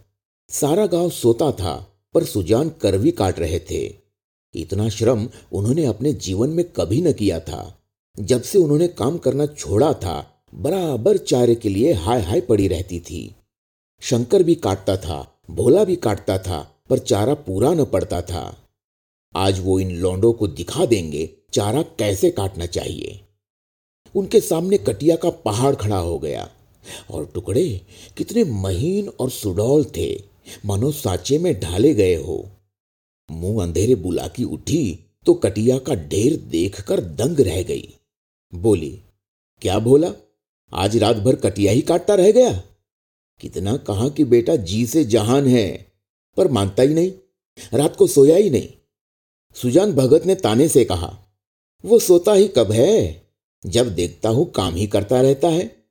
सारा 0.49 0.85
गाँव 0.85 1.09
सोता 1.09 1.51
था, 1.51 2.01
पर 2.13 2.23
सुजान 2.23 2.69
करवी 2.69 3.11
काट 3.11 3.39
रहे 3.39 3.59
थे। 3.59 3.93
इतना 4.55 4.89
श्रम 4.89 5.29
उन्होंने 5.51 5.85
अपने 5.85 6.13
जीवन 6.13 6.49
में 6.49 6.65
कभी 6.65 7.01
न 7.01 7.13
किया 7.13 7.39
था। 7.39 7.84
जब 8.19 8.41
से 8.41 8.57
उन्होंने 8.57 8.87
काम 8.87 9.17
करना 9.17 9.45
छोड़ा 9.45 9.93
था, 9.93 10.43
बराबर 10.55 11.17
चारे 11.17 11.55
के 11.55 11.69
लिए 11.69 11.93
हाय 11.93 12.21
हाय 12.21 12.41
पड़ी 12.41 12.67
रहती 12.67 12.99
थी। 12.99 13.35
शंकर 14.01 14.43
भी 14.43 14.55
काटता 14.55 14.97
था, 14.97 15.39
भोला 15.51 15.83
भी 15.83 15.95
काटता 15.95 16.37
था, 16.37 16.75
पर 16.89 16.99
चारा 16.99 17.33
पूरा 17.33 17.73
न 17.73 17.85
पड़ता 17.85 18.21
था। 18.21 18.57
आज 19.35 19.59
वो 19.59 19.79
इन 19.79 19.91
लौंडों 19.91 20.33
को 20.33 20.47
दिखा 20.47 20.85
देंगे, 20.85 21.29
चारा 21.53 21.81
कैसे 21.81 22.31
काटना 22.31 22.65
चाहिए? 22.65 23.19
उनके 24.15 24.41
सामने 24.41 24.77
कटिया 24.77 25.15
का 25.15 25.29
पहाड़ 25.29 25.75
खड़ा 25.75 25.97
हो 25.97 26.19
गया। 26.19 26.49
और 27.11 27.25
टुकड़े, 27.25 27.81
कितने 28.17 28.43
महीन 28.43 29.07
और 29.07 29.29
सुडौल 29.29 29.85
थे, 29.97 30.21
मानो 30.65 30.91
सांचे 30.91 31.37
में 31.37 31.59
ढाले 31.59 31.93
गए 31.93 32.15
हो। 32.15 32.49
मुँह 33.31 33.63
अंधेरे 33.63 33.95
बुला 33.95 34.27
की 34.27 34.43
उठी 34.43 34.99
तो 35.25 35.33
कटिया 35.33 35.77
का 35.77 35.95
ढेर 35.95 36.37
देखकर 36.37 36.99
दंग 36.99 37.39
रह 37.39 37.63
गई। 37.63 37.95
बोली, 38.55 39.01
क्या 39.61 39.79
बोला 39.79 40.11
आज 40.73 40.97
रात 40.97 41.15
भर 41.15 41.35
कटिया 41.35 41.71
ही 41.71 41.81
काटता 41.81 42.15
रह 42.15 42.31
गया? 42.31 42.63
कितना 43.41 43.77
कहा 43.77 44.09
कि 44.09 44.23
बेटा 44.23 44.55
जी 44.55 44.85
से 44.85 45.03
जहान 45.05 45.47
है, 45.47 45.91
पर 46.37 46.47
मानता 46.47 46.83
ही 46.83 46.93
नहीं, 46.93 47.11
रात 47.73 47.95
को 47.95 48.07
सोया 48.07 48.35
ही 48.35 48.49
नहीं। 48.49 48.67
सुजान 49.55 49.93
भगत 49.93 50.25
ने 50.25 50.35
ताने 50.35 50.67
से 50.69 50.85
कहा, 50.85 51.17
वो 51.85 51.99
सोता 51.99 52.33
ही 52.33 52.47
कब 52.47 52.71
है, 52.71 53.23
जब 53.65 53.95
देखता 53.95 54.29
हूँ 54.29 54.51
काम 54.51 54.75
ही 54.75 54.87
करता 54.87 55.21
रहता 55.21 55.47
है। 55.47 55.85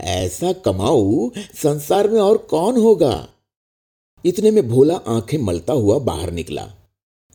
ऐसा 0.00 0.52
कमाऊ 0.52 1.30
संसार 1.54 2.08
में 2.08 2.20
और 2.20 2.38
कौन 2.38 2.76
होगा? 2.76 3.28
इतने 4.24 4.50
में 4.50 4.68
भोला 4.68 4.96
आँखें 4.96 5.38
मलता 5.38 5.72
हुआ 5.72 5.98
बाहर 5.98 6.30
निकला। 6.30 6.74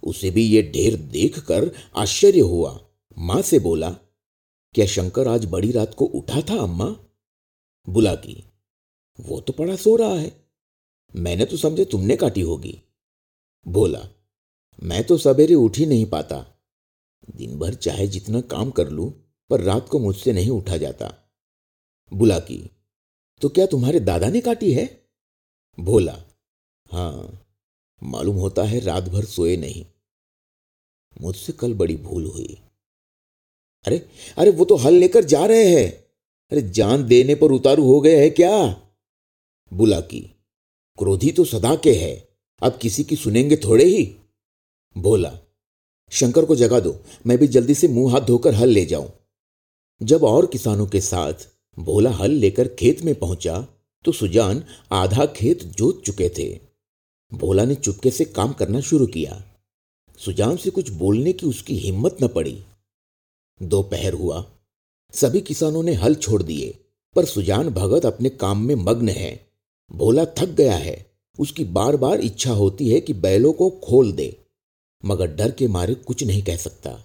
उसे 0.04 0.32
भी 0.32 0.44
ये 0.44 0.72
ढेर 0.76 0.96
देखकर 0.96 1.72
आश्चर्य 1.96 2.40
हुआ। 2.40 2.80
माँ 3.18 3.42
से 3.42 3.60
बोला 3.60 3.96
क्या 4.74 4.86
शंकर 4.86 5.28
आज 5.28 5.46
बड़ी 5.46 5.72
रात 5.72 5.94
को 5.94 6.06
उठा 6.06 6.42
था 6.42 6.58
अम्मा? 6.58 6.96
बुला 7.90 8.16
की। 8.16 8.44
वो 9.20 9.42
तो 9.42 9.54
पड़ा 9.54 9.76
सो 9.76 9.96
रहा 9.96 10.16
है। 10.16 10.46
मैंने 11.16 11.46
तो 11.46 11.58
समझे 11.58 11.86
तुमने 11.86 12.16
काटी 12.16 12.42
होगी। 12.42 12.82
बोला, 13.68 14.10
मैं 14.84 15.04
तो 15.04 15.18
सवेरे 15.18 15.56
उठ 15.56 15.78
ही 15.78 15.86
नहीं 15.86 16.06
पाता। 16.06 16.56
दिन 17.36 17.60
भर 17.60 17.74
चाहे 17.74 18.08
जितना 18.08 18.42
काम 18.42 18.72
कर 18.72 18.90
लू, 18.90 19.14
पर 19.50 19.62
रात 19.62 19.90
को 19.90 20.00
मुझसे 20.00 20.34
नहीं 20.34 20.50
उठा 20.50 20.78
जाता। 20.78 21.14
बुला 22.14 22.40
की 22.40 22.70
तो 23.42 23.50
क्या 23.50 23.66
तुम्हारे 23.66 24.00
दादा 24.00 24.30
ने 24.30 24.42
काटी 24.42 24.74
है? 24.74 25.10
भोला 25.80 26.24
हाँ 26.92 27.48
मालूम 28.04 28.36
होता 28.36 28.64
है 28.64 28.80
रात 28.80 29.04
भर 29.04 29.26
सोए 29.26 29.58
नहीं। 29.58 29.86
मुझसे 31.22 31.54
कल 31.54 31.74
बड़ी 31.74 31.98
भूल 31.98 32.26
हुई। 32.26 32.62
अरे 33.84 34.08
अरे 34.38 34.52
वो 34.52 34.66
तो 34.66 34.76
हल 34.76 34.94
लेकर 34.94 35.24
जा 35.24 35.46
रहे 35.46 35.66
हैं। 35.66 35.92
अरे, 36.52 36.62
जान 36.62 37.08
देने 37.08 37.36
पर 37.36 37.52
उतारू 37.52 37.84
हो 37.84 38.02
गए 38.02 38.16
हैं 38.16 38.32
क्या? 38.32 38.82
बुला 39.74 40.02
की। 40.02 40.20
क्रोधी 40.98 41.32
तो 41.32 41.46
सदा 41.46 41.76
के 41.76 41.94
है। 41.94 42.28
अब 42.62 42.80
किसी 42.82 43.04
की 43.04 43.16
सुनेंगे 43.16 43.56
थोड़े 43.56 43.86
ही। 43.86 44.16
बोला, 44.98 45.40
शंकर 46.12 46.46
को 46.46 46.56
जगा 46.56 46.80
दो, 46.80 47.04
मैं 47.28 47.38
भी 47.38 47.48
जल्दी 47.48 47.74
से 47.74 47.88
मुँह 47.88 48.14
हाथ 48.14 48.22
धोकर 48.22 48.54
हल 48.54 48.70
ले 48.70 48.86
जाऊँ। 48.86 49.12
जब 50.04 50.24
और 50.24 50.46
किसानों 50.46 50.88
के 50.88 51.02
साथ 51.02 51.34
भोला 51.80 52.12
हल 52.12 52.32
लेकर 52.32 52.68
खेत 52.68 53.02
में 53.02 53.16
पहुँचा 53.16 53.68
तो 54.06 54.12
सुजान 54.12 54.64
आधा 54.92 55.26
खेत 55.26 55.64
जोत 55.64 56.04
चुके 56.06 56.30
थे। 56.30 56.60
भोला 57.34 57.66
ने 57.66 57.76
चुपके 57.76 58.12
से 58.12 58.26
काम 58.26 58.54
करना 58.54 58.80
शुरू 58.80 59.08
किया। 59.08 59.44
सुजान 60.18 60.58
से 60.58 60.70
कुछ 60.70 60.90
बोलने 60.90 61.34
की 61.34 61.46
उसकी 61.46 61.78
हिम्मत 61.78 62.18
न 62.24 62.28
पड़ी। 62.28 62.64
दोपहर 63.62 64.14
हुआ। 64.14 64.46
सभी 65.14 65.42
किसानों 65.42 65.84
ने 65.84 65.94
हल 65.94 66.16
छोड़ 66.16 66.42
दिए, 66.44 66.80
पर 67.16 67.26
सुजान 67.26 67.70
भगत 67.70 68.06
अपने 68.06 68.30
काम 68.30 68.66
में 68.66 68.76
मग्न 68.76 69.10
है। 69.10 69.48
भोला 69.92 70.26
थक 70.26 70.50
गया 70.50 70.76
है। 70.76 71.06
उसकी 71.40 71.64
बार 71.64 71.96
बार 71.96 72.20
इच्छा 72.20 72.52
होती 72.52 72.90
है 72.90 73.00
कि 73.02 73.14
बैलों 73.14 73.54
को 73.54 73.70
खोल 73.70 74.12
दे, 74.12 74.46
मगर 75.06 75.28
डर 75.28 75.52
के 75.52 75.68
मारे 75.68 75.94
कुछ 75.94 76.24
नहीं 76.24 76.44
कह 76.44 76.58
सकता। 76.58 76.98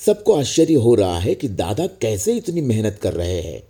सबको 0.00 0.34
आश्चर्य 0.34 0.74
हो 0.74 0.94
रहा 0.94 1.18
है 1.18 1.34
कि 1.34 1.48
दादा 1.48 1.86
कैसे 1.86 2.36
इतनी 2.36 2.60
मेहनत 2.60 2.98
कर 3.02 3.12
रहे 3.12 3.40
हैं। 3.40 3.60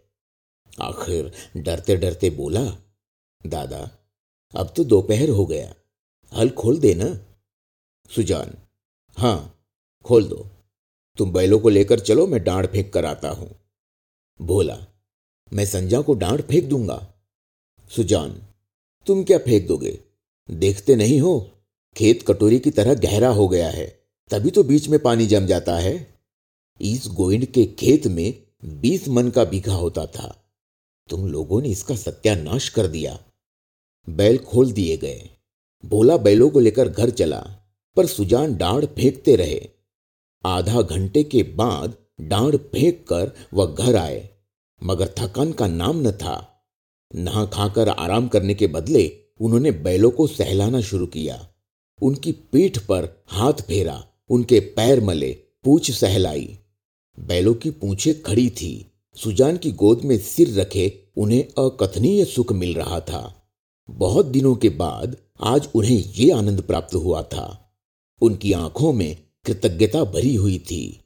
आखिर 0.80 1.32
डरते 1.56 1.96
डरते 1.96 2.30
बोला, 2.30 2.64
दादा, 3.46 3.90
अब 4.54 4.72
तो 4.76 4.84
दोपहर 4.84 5.28
हो 5.28 5.46
गया। 5.46 5.74
हल 6.32 6.50
खोल 6.50 6.78
दे 6.78 6.94
ना 6.94 7.14
सुजान, 8.10 8.54
हाँ, 9.16 9.66
खोल 10.04 10.24
दो। 10.24 10.46
तुम 11.18 11.32
बैलों 11.32 11.58
को 11.58 11.68
लेकर 11.68 12.00
चलो, 12.00 12.26
मैं 12.26 12.42
डांड 12.44 12.66
फेंक 12.66 12.92
कर 12.92 13.04
आता 13.04 13.30
हूँ। 13.30 13.50
बोला, 14.40 14.78
मैं 15.52 15.64
संजा 15.66 16.00
को 16.00 16.14
डांड 16.14 16.42
फेंक 16.42 16.64
दूँगा। 16.64 17.14
सुजान, 17.90 18.30
तुम 19.06 19.24
क्या 19.24 19.38
फेंक 19.38 19.66
दोगे? 19.68 19.98
देखते 20.48 20.96
नहीं 20.96 21.20
हो? 21.20 21.50
खेत 21.96 22.22
कटोरी 22.22 22.58
की 22.58 22.70
तरह 22.70 22.94
गहरा 22.94 23.28
हो 23.28 23.48
गया 23.48 23.70
है, 23.70 23.86
तभी 24.30 24.50
तो 24.50 24.62
बीच 24.62 24.88
में 24.88 24.98
पानी 25.00 25.26
जम 25.26 25.46
जाता 25.46 25.76
है। 25.76 26.14
इस 26.80 27.06
गोइंड 27.06 27.44
के 27.46 27.64
खेत 27.78 28.06
में 28.06 28.34
बीस 28.64 29.08
मन 29.08 29.28
का 29.30 29.44
बीघा 29.44 29.74
होता 29.74 30.06
था। 30.06 30.34
तुम 31.08 31.26
लोगों 31.28 31.60
ने 31.62 31.68
इसका 31.68 31.96
सत्यानाश 31.96 32.68
कर 32.68 32.86
दिया। 32.86 33.18
बैल 34.08 34.38
खोल 34.38 34.72
दिए 34.72 34.96
गए। 34.96 35.30
बोला, 35.84 36.16
बैलों 36.16 36.50
को 36.50 36.60
लेकर 36.60 36.88
घर 36.88 37.10
चला, 37.10 37.40
पर 37.96 38.06
सुजान 38.06 38.56
डांड 38.56 38.86
फेंकते 38.86 39.36
रहे। 39.36 39.68
आधा 40.46 40.82
घंटे 40.82 41.24
के 41.24 41.42
बाद 41.42 41.94
डांड 42.20 42.56
फेंक 42.56 43.06
कर 43.08 43.32
वह 43.54 43.66
घर 43.66 43.96
आए, 43.96 44.28
मगर 44.84 45.14
थकान 45.18 45.52
का 45.52 45.66
नाम 45.66 46.08
न 46.08 46.10
था। 46.10 46.64
नहा 47.14 47.44
खाकर 47.44 47.88
आराम 47.88 48.28
करने 48.28 48.54
के 48.54 48.66
बदले 48.66 49.18
उन्होंने 49.40 49.70
बैलों 49.70 50.10
को 50.10 50.26
सहलाना 50.26 50.80
शुरू 50.80 51.06
किया। 51.06 51.48
उनकी 52.02 52.32
पीठ 52.32 52.78
पर 52.78 53.24
हाथ 53.26 53.52
फेरा, 53.52 54.04
उनके 54.28 54.60
पैर 54.60 55.00
मले, 55.00 55.32
पूछ 55.64 55.90
सहलाई। 55.90 56.58
बैलों 57.20 57.54
की 57.54 57.70
पूछे 57.70 58.14
खड़ी 58.14 58.50
थी। 58.50 58.92
सुजान 59.16 59.56
की 59.56 59.72
गोद 59.72 60.00
में 60.04 60.18
सिर 60.18 60.60
रखे 60.60 61.04
उन्हें 61.16 61.44
अकथनीय 61.44 62.24
सुख 62.24 62.52
मिल 62.52 62.74
रहा 62.74 63.00
था। 63.00 63.48
बहुत 63.90 64.26
दिनों 64.26 64.56
के 64.56 64.68
बाद 64.68 65.16
आज 65.40 65.68
उन्हें 65.74 66.04
यह 66.16 66.36
आनंद 66.36 66.62
प्राप्त 66.62 66.94
हुआ 66.94 67.22
था। 67.22 67.74
उनकी 68.20 68.52
आँखों 68.52 68.92
में 68.92 69.21
कृतज्ञता 69.44 70.04
भरी 70.04 70.34
हुई 70.34 70.58
थी। 70.58 71.00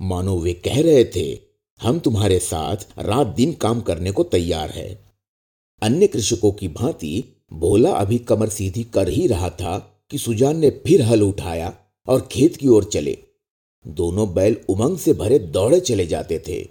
मानो 0.00 0.38
वे 0.38 0.52
कह 0.52 0.82
रहे 0.82 1.04
थे, 1.04 1.38
हम 1.80 1.98
तुम्हारे 1.98 2.38
साथ 2.38 2.76
रात 2.98 3.26
दिन 3.26 3.52
काम 3.52 3.80
करने 3.80 4.10
को 4.10 4.22
तैयार 4.22 4.70
है। 4.70 5.12
अन्य 5.82 6.06
कृषकों 6.06 6.52
की 6.52 6.68
भांति 6.68 7.24
भोला 7.52 7.90
अभी 7.90 8.18
कमर 8.18 8.48
सीधी 8.48 8.84
कर 8.84 9.08
ही 9.08 9.26
रहा 9.26 9.50
था 9.50 9.78
कि 10.10 10.18
सुजान 10.18 10.58
ने 10.58 10.70
फिर 10.70 11.02
हल 11.02 11.22
उठाया 11.22 11.74
और 12.06 12.28
खेत 12.32 12.56
की 12.56 12.68
ओर 12.68 12.84
चले। 12.84 13.18
दोनों 13.86 14.34
बैल 14.34 14.56
उमंग 14.68 14.98
से 14.98 15.12
भरे 15.12 15.38
दौड़े 15.38 15.80
चले 15.80 16.06
जाते 16.06 16.42
थे। 16.48 16.68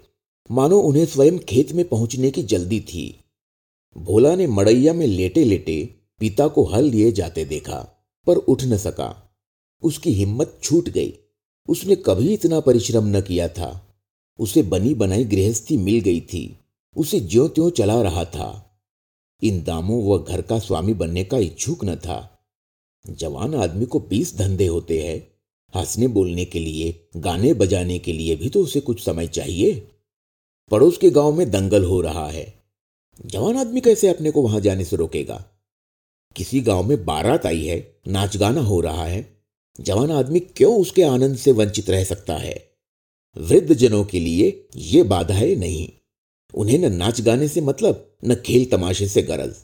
मानो 0.51 0.79
उन्हें 0.79 1.05
स्वयं 1.05 1.39
खेत 1.39 1.71
में 1.71 1.87
पहुँचने 1.87 2.31
की 2.31 2.43
जल्दी 2.43 2.79
थी। 2.79 3.19
भोला 3.97 4.35
ने 4.35 4.47
मड़ैया 4.47 4.93
में 4.93 5.07
लेटे 5.07 5.43
लेटे 5.43 5.95
पिता 6.19 6.47
को 6.47 6.63
हल 6.63 6.83
लिए 6.83 7.11
जाते 7.11 7.45
देखा, 7.45 8.07
पर 8.27 8.35
उठ 8.35 8.63
न 8.63 8.77
सका। 8.77 9.26
उसकी 9.81 10.11
हिम्मत 10.11 10.59
छूट 10.63 10.89
गई। 10.89 11.13
उसने 11.69 11.95
कभी 11.95 12.33
इतना 12.33 12.59
परिश्रम 12.59 13.17
न 13.17 13.21
किया 13.21 13.47
था। 13.47 13.97
उसे 14.39 14.63
बनी 14.63 14.93
बनाई 14.93 15.23
गृहस्थी 15.23 15.77
मिल 15.77 15.99
गई 15.99 16.21
थी। 16.21 16.59
उसे 16.97 17.19
ज्यो 17.19 17.47
त्यों 17.47 17.69
चला 17.69 18.01
रहा 18.01 18.25
था। 18.25 18.79
इन 19.43 19.63
दामों 19.63 20.03
वह 20.03 20.25
घर 20.29 20.41
का 20.41 20.59
स्वामी 20.59 20.93
बनने 20.93 21.23
का 21.23 21.37
इच्छुक 21.37 21.85
न 21.85 21.95
था। 21.95 22.45
जवान 23.09 23.55
आदमी 23.55 23.85
को 23.85 23.99
बीस 23.99 24.37
धंधे 24.37 24.67
होते 24.67 25.01
हैं। 25.01 25.27
हंसने 25.75 26.07
बोलने 26.07 26.45
के 26.45 26.59
लिए, 26.59 27.09
गाने 27.17 27.53
बजाने 27.53 27.99
के 27.99 28.13
लिए 28.13 28.35
भी 28.35 28.49
तो 28.49 28.61
उसे 28.61 28.79
कुछ 28.79 29.05
समय 29.05 29.27
चाहिए। 29.27 29.87
पड़ोस 30.71 30.97
के 30.97 31.09
गाँव 31.09 31.35
में 31.35 31.51
दंगल 31.51 31.83
हो 31.83 32.01
रहा 32.01 32.27
है। 32.27 32.63
जवान 33.25 33.57
आदमी 33.57 33.81
कैसे 33.81 34.07
अपने 34.07 34.31
को 34.31 34.41
वहाँ 34.41 34.59
जाने 34.59 34.83
से 34.83 34.95
रोकेगा? 34.95 35.45
किसी 36.35 36.61
गाँव 36.61 36.83
में 36.83 37.05
बारात 37.05 37.45
आई 37.45 37.65
है, 37.65 38.01
नाच 38.07 38.37
गाना 38.37 38.61
हो 38.61 38.81
रहा 38.81 39.05
है। 39.05 39.36
जवान 39.79 40.11
आदमी 40.11 40.39
क्यों 40.39 40.81
उसके 40.81 41.03
आनंद 41.03 41.37
से 41.37 41.51
वंचित 41.51 41.89
रह 41.89 42.03
सकता 42.03 42.37
है? 42.37 42.71
वृद्ध 43.37 43.73
जनों 43.73 44.05
के 44.05 44.19
लिए 44.19 44.67
ये 44.75 45.03
बाधाएँ 45.03 45.55
नहीं। 45.55 45.89
उन्हें 46.53 46.77
न 46.79 46.93
नाच 46.93 47.21
गाने 47.21 47.47
से 47.47 47.61
मतलब 47.61 48.17
न 48.25 48.35
खेल 48.35 48.65
तमाशे 48.65 49.07
से 49.07 49.21
गरज, 49.21 49.55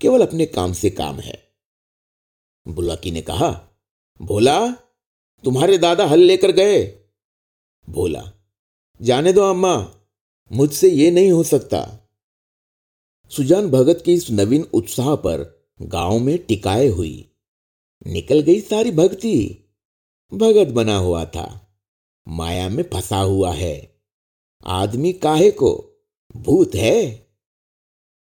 केवल 0.00 0.26
अपने 0.26 0.46
काम 0.46 0.72
से 0.72 0.90
काम 0.90 1.20
है। 1.20 1.42
बुलाकी 2.68 3.10
ने 3.10 3.22
कहा, 3.22 3.68
भोला, 4.22 4.70
तुम्हारे 5.44 5.78
दादा 5.78 6.06
हल 6.06 6.18
लेकर 6.18 6.52
गए। 6.52 7.00
भोला 7.88 8.32
जाने 9.02 9.32
दो 9.32 9.40
अम्मा, 9.40 9.94
मुझसे 10.52 10.88
ये 10.88 11.10
नहीं 11.10 11.30
हो 11.30 11.42
सकता। 11.42 12.08
सुजान 13.30 13.70
भगत 13.70 14.02
के 14.06 14.14
इस 14.14 14.30
नवीन 14.30 14.62
उत्साह 14.62 15.14
पर 15.14 15.68
गाँव 15.82 16.18
में 16.18 16.38
टिकाए 16.38 16.86
हुई 16.86 17.30
निकल 18.06 18.40
गई 18.40 18.60
सारी 18.60 18.90
भक्ति। 18.90 19.59
भगत 20.34 20.66
बना 20.66 20.96
हुआ 20.96 21.24
था। 21.24 21.76
माया 22.28 22.68
में 22.68 22.84
फंसा 22.92 23.18
हुआ 23.18 23.52
है। 23.52 24.00
आदमी 24.66 25.12
काहे 25.12 25.50
को? 25.50 25.90
भूत 26.36 26.74
है। 26.74 27.26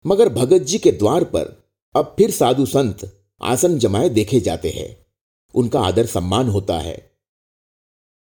मगर 0.07 0.29
भगत 0.29 0.59
जी 0.59 0.79
के 0.79 0.93
द्वार 0.93 1.25
पर 1.25 1.73
अब 1.97 2.15
फिर 2.19 2.31
साधु 2.31 2.67
संत 2.67 3.27
आसन 3.43 3.79
जमाए 3.79 4.09
देखे 4.09 4.41
जाते 4.41 4.71
हैं। 4.71 5.07
उनका 5.55 5.81
आदर 5.81 6.07
सम्मान 6.07 6.49
होता 6.49 6.79
है। 6.79 7.11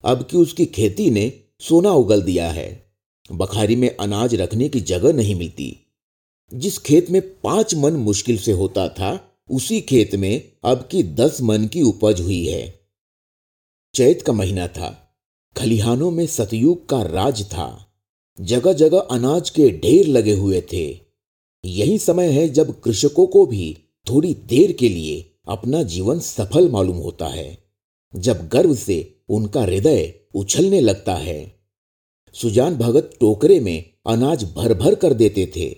अब 0.05 0.23
की 0.23 0.37
उसकी 0.37 0.65
खेती 0.65 1.09
ने 1.09 1.43
सोना 1.59 1.91
उगल 1.91 2.21
दिया 2.21 2.51
है, 2.51 2.93
बखारी 3.31 3.75
में 3.75 3.97
अनाज 3.97 4.35
रखने 4.35 4.69
की 4.69 4.81
जगह 4.81 5.13
नहीं 5.13 5.35
मिलती। 5.35 5.77
जिस 6.53 6.77
खेत 6.77 7.09
में 7.09 7.41
पाँच 7.41 7.75
मन 7.75 7.93
मुश्किल 7.93 8.37
से 8.37 8.51
होता 8.51 8.89
था, 8.89 9.37
उसी 9.49 9.81
खेत 9.81 10.15
में 10.15 10.51
अब 10.63 10.87
की 10.91 11.03
दस 11.03 11.41
मन 11.41 11.67
की 11.67 11.81
उपज 11.81 12.21
हुई 12.21 12.47
है। 12.47 12.82
चैत 13.95 14.21
का 14.21 14.33
महीना 14.33 14.67
था। 14.67 15.15
खलिहानों 15.57 16.11
में 16.11 16.27
सतयुग 16.27 16.89
का 16.89 17.01
राज 17.01 17.43
था। 17.43 17.93
जगह 18.41 18.73
जगह 18.73 18.99
अनाज 18.99 19.49
के 19.49 19.69
ढेर 19.69 20.07
लगे 20.07 20.33
हुए 20.33 20.61
थे। 20.61 20.99
यही 21.65 21.99
समय 21.99 22.27
है 22.27 22.49
जब 22.49 22.81
कृषकों 22.81 23.27
को 23.27 23.45
भी 23.45 23.77
थोड़ी 24.09 24.33
देर 24.33 24.71
के 24.71 24.89
लिए 24.89 25.35
अपना 25.47 25.83
जीवन 25.83 26.19
सफल 26.19 26.69
मालूम 26.69 26.97
होता 26.97 27.27
है। 27.27 27.57
जब 28.15 28.47
गर्व 28.47 28.75
से 28.75 29.19
उनका 29.29 29.61
हृदय 29.61 30.13
उछलने 30.35 30.81
लगता 30.81 31.15
है। 31.15 31.55
सुजान 32.33 32.75
भगत 32.75 33.17
टोकरे 33.19 33.59
में 33.59 33.93
अनाज 34.07 34.43
भर 34.43 34.73
भर 34.73 34.95
कर 34.95 35.13
देते 35.13 35.51
थे 35.55 35.77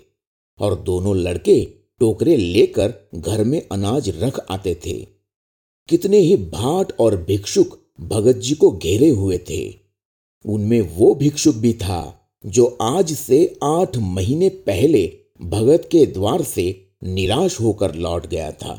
और 0.59 0.79
दोनों 0.79 1.17
लड़के 1.17 1.65
टोकरे 1.99 2.37
लेकर 2.37 3.09
घर 3.15 3.43
में 3.43 3.67
अनाज 3.71 4.09
रख 4.09 4.39
आते 4.49 4.75
थे। 4.85 5.07
कितने 5.89 6.17
ही 6.17 6.37
भाट 6.37 6.93
और 6.99 7.17
भिक्षुक 7.17 7.84
भगत 7.99 8.35
जी 8.35 8.55
को 8.55 8.71
घेरे 8.71 9.09
हुए 9.09 9.37
थे। 9.49 9.63
उनमें 10.45 10.81
वो 10.95 11.13
भिक्षुक 11.15 11.55
भी 11.55 11.73
था, 11.73 12.31
जो 12.43 12.65
आज 12.81 13.13
से 13.13 13.37
आठ 13.63 13.97
महीने 13.97 14.49
पहले 14.65 15.05
भगत 15.41 15.87
के 15.91 16.05
द्वार 16.05 16.43
से 16.43 16.65
निराश 17.03 17.59
होकर 17.61 17.95
लौट 17.95 18.25
गया 18.25 18.51
था। 18.53 18.75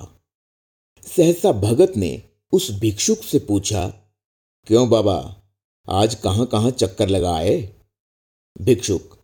सहसा 1.07 1.52
भगत 1.52 1.92
ने 1.96 2.22
उस 2.52 2.70
भिक्षुक 2.81 3.22
से 3.22 3.38
पूछा, 3.38 3.87
क्यों 4.66 4.88
बाबा, 4.90 5.18
आज 5.88 6.14
कहाँ 6.14 6.46
कहाँ 6.46 6.70
चक्कर 6.72 7.09
लगाए 7.09 7.57
भिक्षुक, 8.57 9.16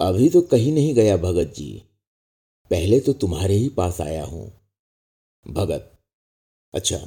अभी 0.00 0.28
तो 0.30 0.40
कहीं 0.42 0.72
नहीं 0.72 0.94
गया 0.94 1.16
भगत 1.16 1.52
जी, 1.56 1.82
पहले 2.70 3.00
तो 3.00 3.12
तुम्हारे 3.14 3.54
ही 3.54 3.68
पास 3.68 4.00
आया 4.00 4.24
हूँ। 4.24 4.50
भगत 5.46 5.90
अच्छा 6.74 6.98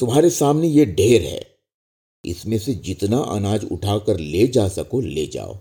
तुम्हारे 0.00 0.30
सामने 0.30 0.68
ये 0.68 0.86
ढेर 0.86 1.22
है। 1.22 1.58
इसमें 2.24 2.58
से 2.58 2.74
जितना 2.74 3.18
अनाज 3.18 3.64
उठाकर 3.72 4.18
ले 4.18 4.46
जा 4.46 4.68
सको, 4.68 5.00
ले 5.00 5.26
जाओ। 5.26 5.58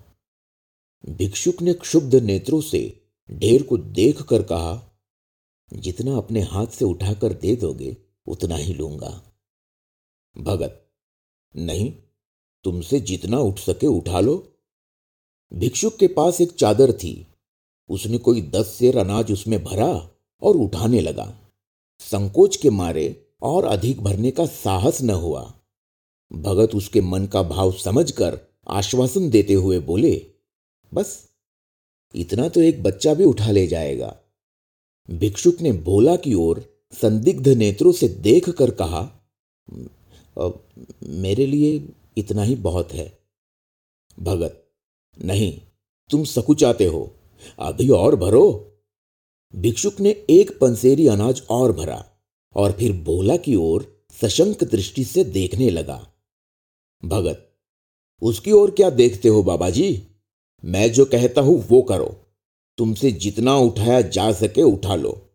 भिक्षुक 1.10 1.62
ने 1.62 1.74
क्षुब्ध 1.74 2.16
नेत्रों 2.16 2.62
से 2.62 3.02
ढेर 3.32 3.64
को 3.64 3.78
देख 3.78 4.22
कर 4.22 4.44
कहा, 4.44 5.02
जितना 5.74 6.18
अपने 6.18 6.42
हाथ 6.42 6.68
से 6.68 6.86
उठाकर 6.86 7.34
दे 7.34 7.56
दोगे, 7.56 7.98
उतना 8.28 8.56
ही 8.56 8.74
लूँगा। 8.74 9.34
भगत, 10.38 10.88
नहीं, 11.56 11.94
तुमसे 12.64 13.00
जितना 13.00 13.40
उठ 13.40 13.60
सके 13.60 13.88
उठा 13.88 14.20
लो। 14.20 14.58
भिक्षुक 15.54 15.98
के 15.98 16.08
पास 16.08 16.42
एक 16.42 16.52
चादर 16.52 16.92
थी। 16.92 17.28
उसने 17.90 18.18
कोई 18.18 18.42
दस 18.42 18.68
सेर 18.68 18.98
अनाज 18.98 19.32
उसमें 19.32 19.64
भरा 19.64 20.10
और 20.42 20.56
उठाने 20.56 21.02
लगा। 21.02 21.40
संकोच 22.00 22.56
के 22.56 22.70
मारे 22.70 23.26
और 23.42 23.66
अधिक 23.66 24.02
भरने 24.02 24.32
का 24.32 24.46
साहस 24.46 25.02
न 25.02 25.10
हुआ। 25.10 25.42
भगत 26.32 26.76
उसके 26.76 27.02
मन 27.02 27.26
का 27.26 27.44
भाव 27.44 27.72
समझकर 27.72 28.40
आश्वासन 28.68 29.30
देते 29.30 29.54
हुए 29.54 29.80
बोले, 29.80 30.26
बस, 30.94 31.30
इतना 32.16 32.48
तो 32.50 32.62
एक 32.62 32.84
बच्चा 32.84 33.14
भी 33.14 33.24
उठा 33.24 33.52
ले 33.52 33.68
जाएगा। 33.68 34.16
भिक्षुक 35.10 35.62
ने 35.62 35.72
भोला 35.72 36.16
की 36.16 36.34
ओर 36.34 36.64
संदिग्ध 36.94 37.48
नेत्रों 37.48 37.92
से 37.92 38.08
देख 38.08 38.50
कर 38.50 38.72
कहा 38.72 39.02
मेरे 41.04 41.46
लिए 41.46 41.90
इतना 42.18 42.44
ही 42.44 42.56
बहुत 42.56 42.92
है। 42.92 43.20
भगत, 44.20 44.64
नहीं, 45.18 45.62
तुम 46.10 46.24
सकुचाते 46.24 46.86
हो, 46.86 47.10
अभी 47.60 47.90
और 47.90 48.16
भरो। 48.16 48.46
भिक्षुक 49.56 50.00
ने 50.00 50.10
एक 50.30 50.58
पंसेरी 50.60 51.08
अनाज 51.08 51.42
और 51.50 51.72
भरा। 51.72 52.04
और 52.56 52.72
फिर 52.72 52.92
भोला 53.04 53.38
की 53.38 53.56
ओर 53.56 54.06
सशंक 54.22 54.64
दृष्टि 54.64 55.04
से 55.04 55.24
देखने 55.24 55.70
लगा। 55.70 56.08
भगत, 57.04 57.46
उसकी 58.22 58.52
ओर 58.52 58.72
क्या 58.72 58.90
देखते 58.90 59.28
हो 59.28 59.44
बाबा 59.44 59.70
जी 59.70 60.08
मैं 60.64 60.92
जो 60.92 61.06
कहता 61.06 61.42
हूँ 61.42 61.68
वो 61.68 61.82
करो। 61.82 62.16
तुमसे 62.78 63.12
जितना 63.12 63.58
उठाया 63.58 64.02
जा 64.02 64.32
सके 64.32 64.62
उठा 64.62 64.96
लो। 64.96 65.30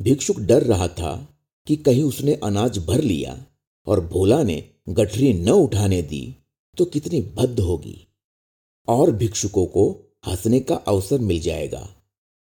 भिक्षुक 0.00 0.40
डर 0.40 0.62
रहा 0.62 0.88
था 0.88 1.38
कि 1.66 1.76
कहीं 1.76 2.02
उसने 2.02 2.34
अनाज 2.34 2.78
भर 2.78 3.00
लिया 3.00 3.46
और 3.86 4.00
भोला 4.00 4.42
ने 4.42 4.70
गठरी 4.88 5.32
न 5.32 5.50
उठाने 5.50 6.02
दी 6.02 6.36
तो 6.76 6.84
कितनी 6.84 7.20
भद्द 7.36 7.60
होगी। 7.60 8.06
और 8.88 9.10
भिक्षुकों 9.10 9.66
को 9.66 9.90
हंसने 10.26 10.60
का 10.60 10.74
अवसर 10.74 11.18
मिल 11.18 11.40
जाएगा। 11.40 11.88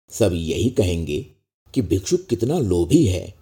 सब 0.09 0.33
यही 0.33 0.69
कहेंगे 0.69 1.19
कि 1.73 1.81
भिक्षुक 1.81 2.25
कितना 2.25 2.59
लोभी 2.59 3.05
है। 3.05 3.34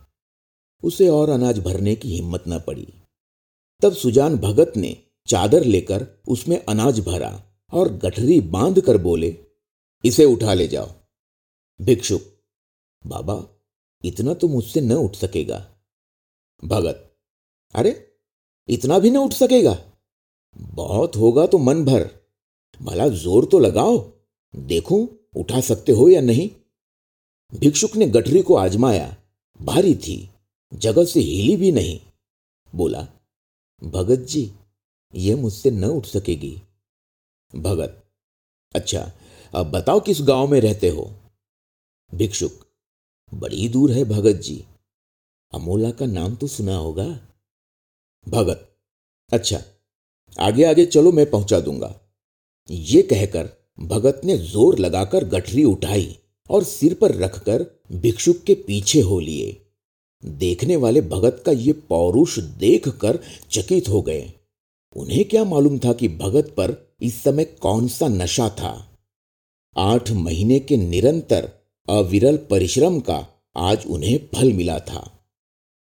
उसे 0.83 1.07
और 1.07 1.29
अनाज 1.29 1.59
भरने 1.59 1.95
की 1.95 2.15
हिम्मत 2.15 2.43
न 2.47 2.59
पड़ी। 2.59 2.87
तब 3.81 3.93
सुजान 3.93 4.35
भगत 4.35 4.73
ने 4.77 4.97
चादर 5.27 5.63
लेकर 5.63 6.07
उसमें 6.27 6.65
अनाज 6.65 6.99
भरा 6.99 7.43
और 7.73 7.93
गठरी 7.93 8.41
बाँध 8.41 8.81
कर 8.81 8.97
बोले, 8.97 9.37
इसे 10.05 10.25
उठा 10.25 10.53
ले 10.53 10.67
जाओ। 10.67 10.89
भिक्षुक, 11.81 12.21
बाबा, 13.07 13.47
इतना 14.05 14.33
तो 14.33 14.47
मुझसे 14.47 14.81
न 14.81 14.93
उठ 14.93 15.15
सकेगा। 15.15 15.75
भगत, 16.65 17.15
अरे, 17.75 18.07
इतना 18.69 18.99
भी 18.99 19.11
न 19.11 19.17
उठ 19.17 19.33
सकेगा? 19.33 19.83
बहुत 20.57 21.15
होगा 21.15 21.47
तो 21.47 21.57
मन 21.57 21.85
भर। 21.85 22.09
भला 22.81 23.07
ज़ोर 23.07 23.45
तो 23.45 23.59
लगाओ, 23.59 24.11
देखूँ 24.55 25.29
उठा 25.35 25.61
सकते 25.61 25.91
हो 25.91 26.09
या 26.09 26.21
नहीं? 26.21 26.49
भिक्षुक 27.59 27.95
ने 27.95 28.07
गठरी 28.07 28.41
को 28.41 28.55
आजमाया, 28.55 29.17
भारी 29.61 29.95
थी। 29.95 30.32
जगह 30.73 31.05
से 31.05 31.19
हिली 31.19 31.55
भी 31.57 31.71
नहीं। 31.71 31.99
बोला, 32.73 33.07
भगत 33.81 34.19
जी, 34.19 34.51
यह 35.13 35.36
मुझसे 35.38 35.71
न 35.71 35.86
उठ 35.86 36.05
सकेगी। 36.05 36.62
भगत 37.55 38.03
अच्छा 38.75 39.12
अब 39.53 39.71
बताओ 39.71 39.99
किस 39.99 40.21
गाँव 40.21 40.47
में 40.47 40.62
रहते 40.62 40.89
हो? 40.89 41.12
भिक्षुक, 42.13 42.65
बड़ी 43.33 43.69
दूर 43.69 43.91
है 43.91 44.03
भगत 44.05 44.36
जी। 44.36 44.63
अमोला 45.53 45.91
का 45.91 46.05
नाम 46.05 46.36
तो 46.36 46.47
सुना 46.47 46.75
होगा। 46.75 47.05
भगत 48.27 48.69
अच्छा 49.31 49.62
आगे 50.39 50.63
आगे 50.63 50.86
चलो 50.86 51.12
मैं 51.12 51.29
पहुँचा 51.29 51.59
दूँगा। 51.59 51.99
ये 52.69 53.01
कहकर 53.01 53.49
भगत 53.79 54.21
ने 54.23 54.38
ज़ोर 54.38 54.79
लगाकर 54.79 55.23
गठरी 55.23 55.63
उठाई 55.63 56.19
और 56.49 56.63
सिर 56.63 56.93
पर 56.93 57.15
रखकर 57.15 57.65
भिक्षुक 57.91 58.43
के 58.43 58.55
पीछे 58.55 59.01
हो 59.01 59.19
लिए। 59.19 59.62
देखने 60.25 60.75
वाले 60.75 61.01
भगत 61.01 61.43
का 61.45 61.51
ये 61.51 61.73
पौरुष 61.73 62.39
देखकर 62.39 63.19
चकित 63.51 63.89
हो 63.89 64.01
गए। 64.01 64.33
उन्हें 64.95 65.25
क्या 65.25 65.43
मालूम 65.43 65.79
था 65.79 65.93
कि 65.93 66.07
भगत 66.07 66.53
पर 66.57 66.95
इस 67.01 67.23
समय 67.23 67.45
कौन 67.45 67.88
सा 67.88 68.07
नशा 68.07 68.49
था? 68.49 68.97
आठ 69.77 70.12
महीने 70.12 70.59
के 70.59 70.77
निरंतर 70.77 71.51
अविरल 71.89 72.38
परिश्रम 72.38 72.99
का 72.99 73.27
आज 73.57 73.86
उन्हें 73.88 74.29
फल 74.36 74.53
मिला 74.53 74.79
था। 74.79 75.12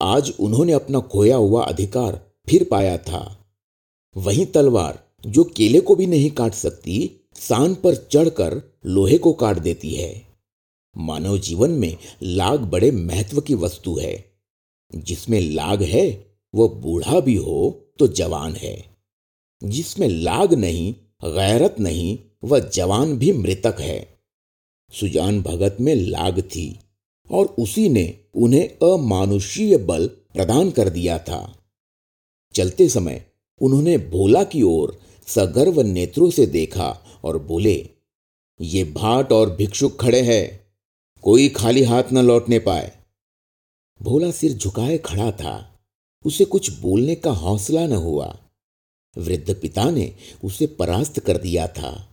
आज 0.01 0.33
उन्होंने 0.39 0.71
अपना 0.71 0.99
खोया 0.99 1.35
हुआ 1.35 1.63
अधिकार 1.63 2.31
फिर 2.49 2.67
पाया 2.71 2.97
था। 2.97 3.45
वही 4.17 4.45
तलवार, 4.45 4.99
जो 5.25 5.43
केले 5.43 5.79
को 5.79 5.95
भी 5.95 6.05
नहीं 6.05 6.31
काट 6.31 6.53
सकती 6.53 7.11
सान 7.35 7.75
पर 7.75 7.95
चढ़कर 7.95 8.61
लोहे 8.85 9.17
को 9.17 9.33
काट 9.33 9.59
देती 9.59 9.93
है। 9.93 10.27
मानव 10.97 11.37
जीवन 11.37 11.69
में 11.69 11.97
लाग 12.23 12.59
बड़े 12.59 12.91
महत्व 12.91 13.41
की 13.41 13.53
वस्तु 13.53 13.97
है। 13.97 14.30
जिसमें 14.95 15.41
लाग 15.41 15.83
है 15.83 16.35
वह 16.55 16.67
बूढ़ा 16.67 17.19
भी 17.19 17.35
हो 17.35 17.85
तो 17.99 18.07
जवान 18.07 18.53
है। 18.53 18.85
जिसमें 19.63 20.07
लाग 20.07 20.53
नहीं, 20.53 20.93
गैरत 21.23 21.75
नहीं, 21.79 22.19
वह 22.43 22.59
जवान 22.59 23.17
भी 23.17 23.31
मृतक 23.31 23.75
है। 23.79 24.19
सुजान 24.91 25.41
भगत 25.41 25.77
में 25.81 25.95
लाग 25.95 26.39
थी 26.39 26.79
और 27.31 27.45
उसी 27.45 27.89
ने 27.89 28.17
उन्हें 28.35 28.67
अमानुषीय 28.67 29.77
बल 29.77 30.07
प्रदान 30.07 30.71
कर 30.71 30.89
दिया 30.89 31.19
था। 31.19 31.57
चलते 32.53 32.89
समय 32.89 33.25
उन्होंने 33.61 33.97
भोला 33.97 34.43
की 34.43 34.61
ओर 34.61 34.99
सगर्व 35.27 35.81
नेत्रों 35.81 36.31
से 36.31 36.45
देखा 36.45 37.05
और 37.23 37.37
बोले, 37.43 37.89
ये 38.61 38.83
भाट 38.83 39.31
और 39.31 39.55
भिक्षुक 39.55 40.01
खड़े 40.01 40.21
हैं। 40.21 40.73
कोई 41.21 41.49
खाली 41.49 41.83
हाथ 41.83 42.03
न 42.13 42.17
लौटने 42.17 42.59
पाए। 42.59 43.00
भोला 44.01 44.31
सिर 44.31 44.53
झुकाए 44.53 44.97
खड़ा 44.97 45.31
था। 45.31 45.79
उसे 46.25 46.45
कुछ 46.45 46.79
बोलने 46.79 47.15
का 47.15 47.31
हौसला 47.31 47.87
न 47.87 47.93
हुआ। 47.93 48.39
वृद्ध 49.17 49.53
पिता 49.61 49.91
ने 49.91 50.15
उसे 50.43 50.67
परास्त 50.67 51.19
कर 51.19 51.37
दिया 51.37 51.67
था। 51.67 52.10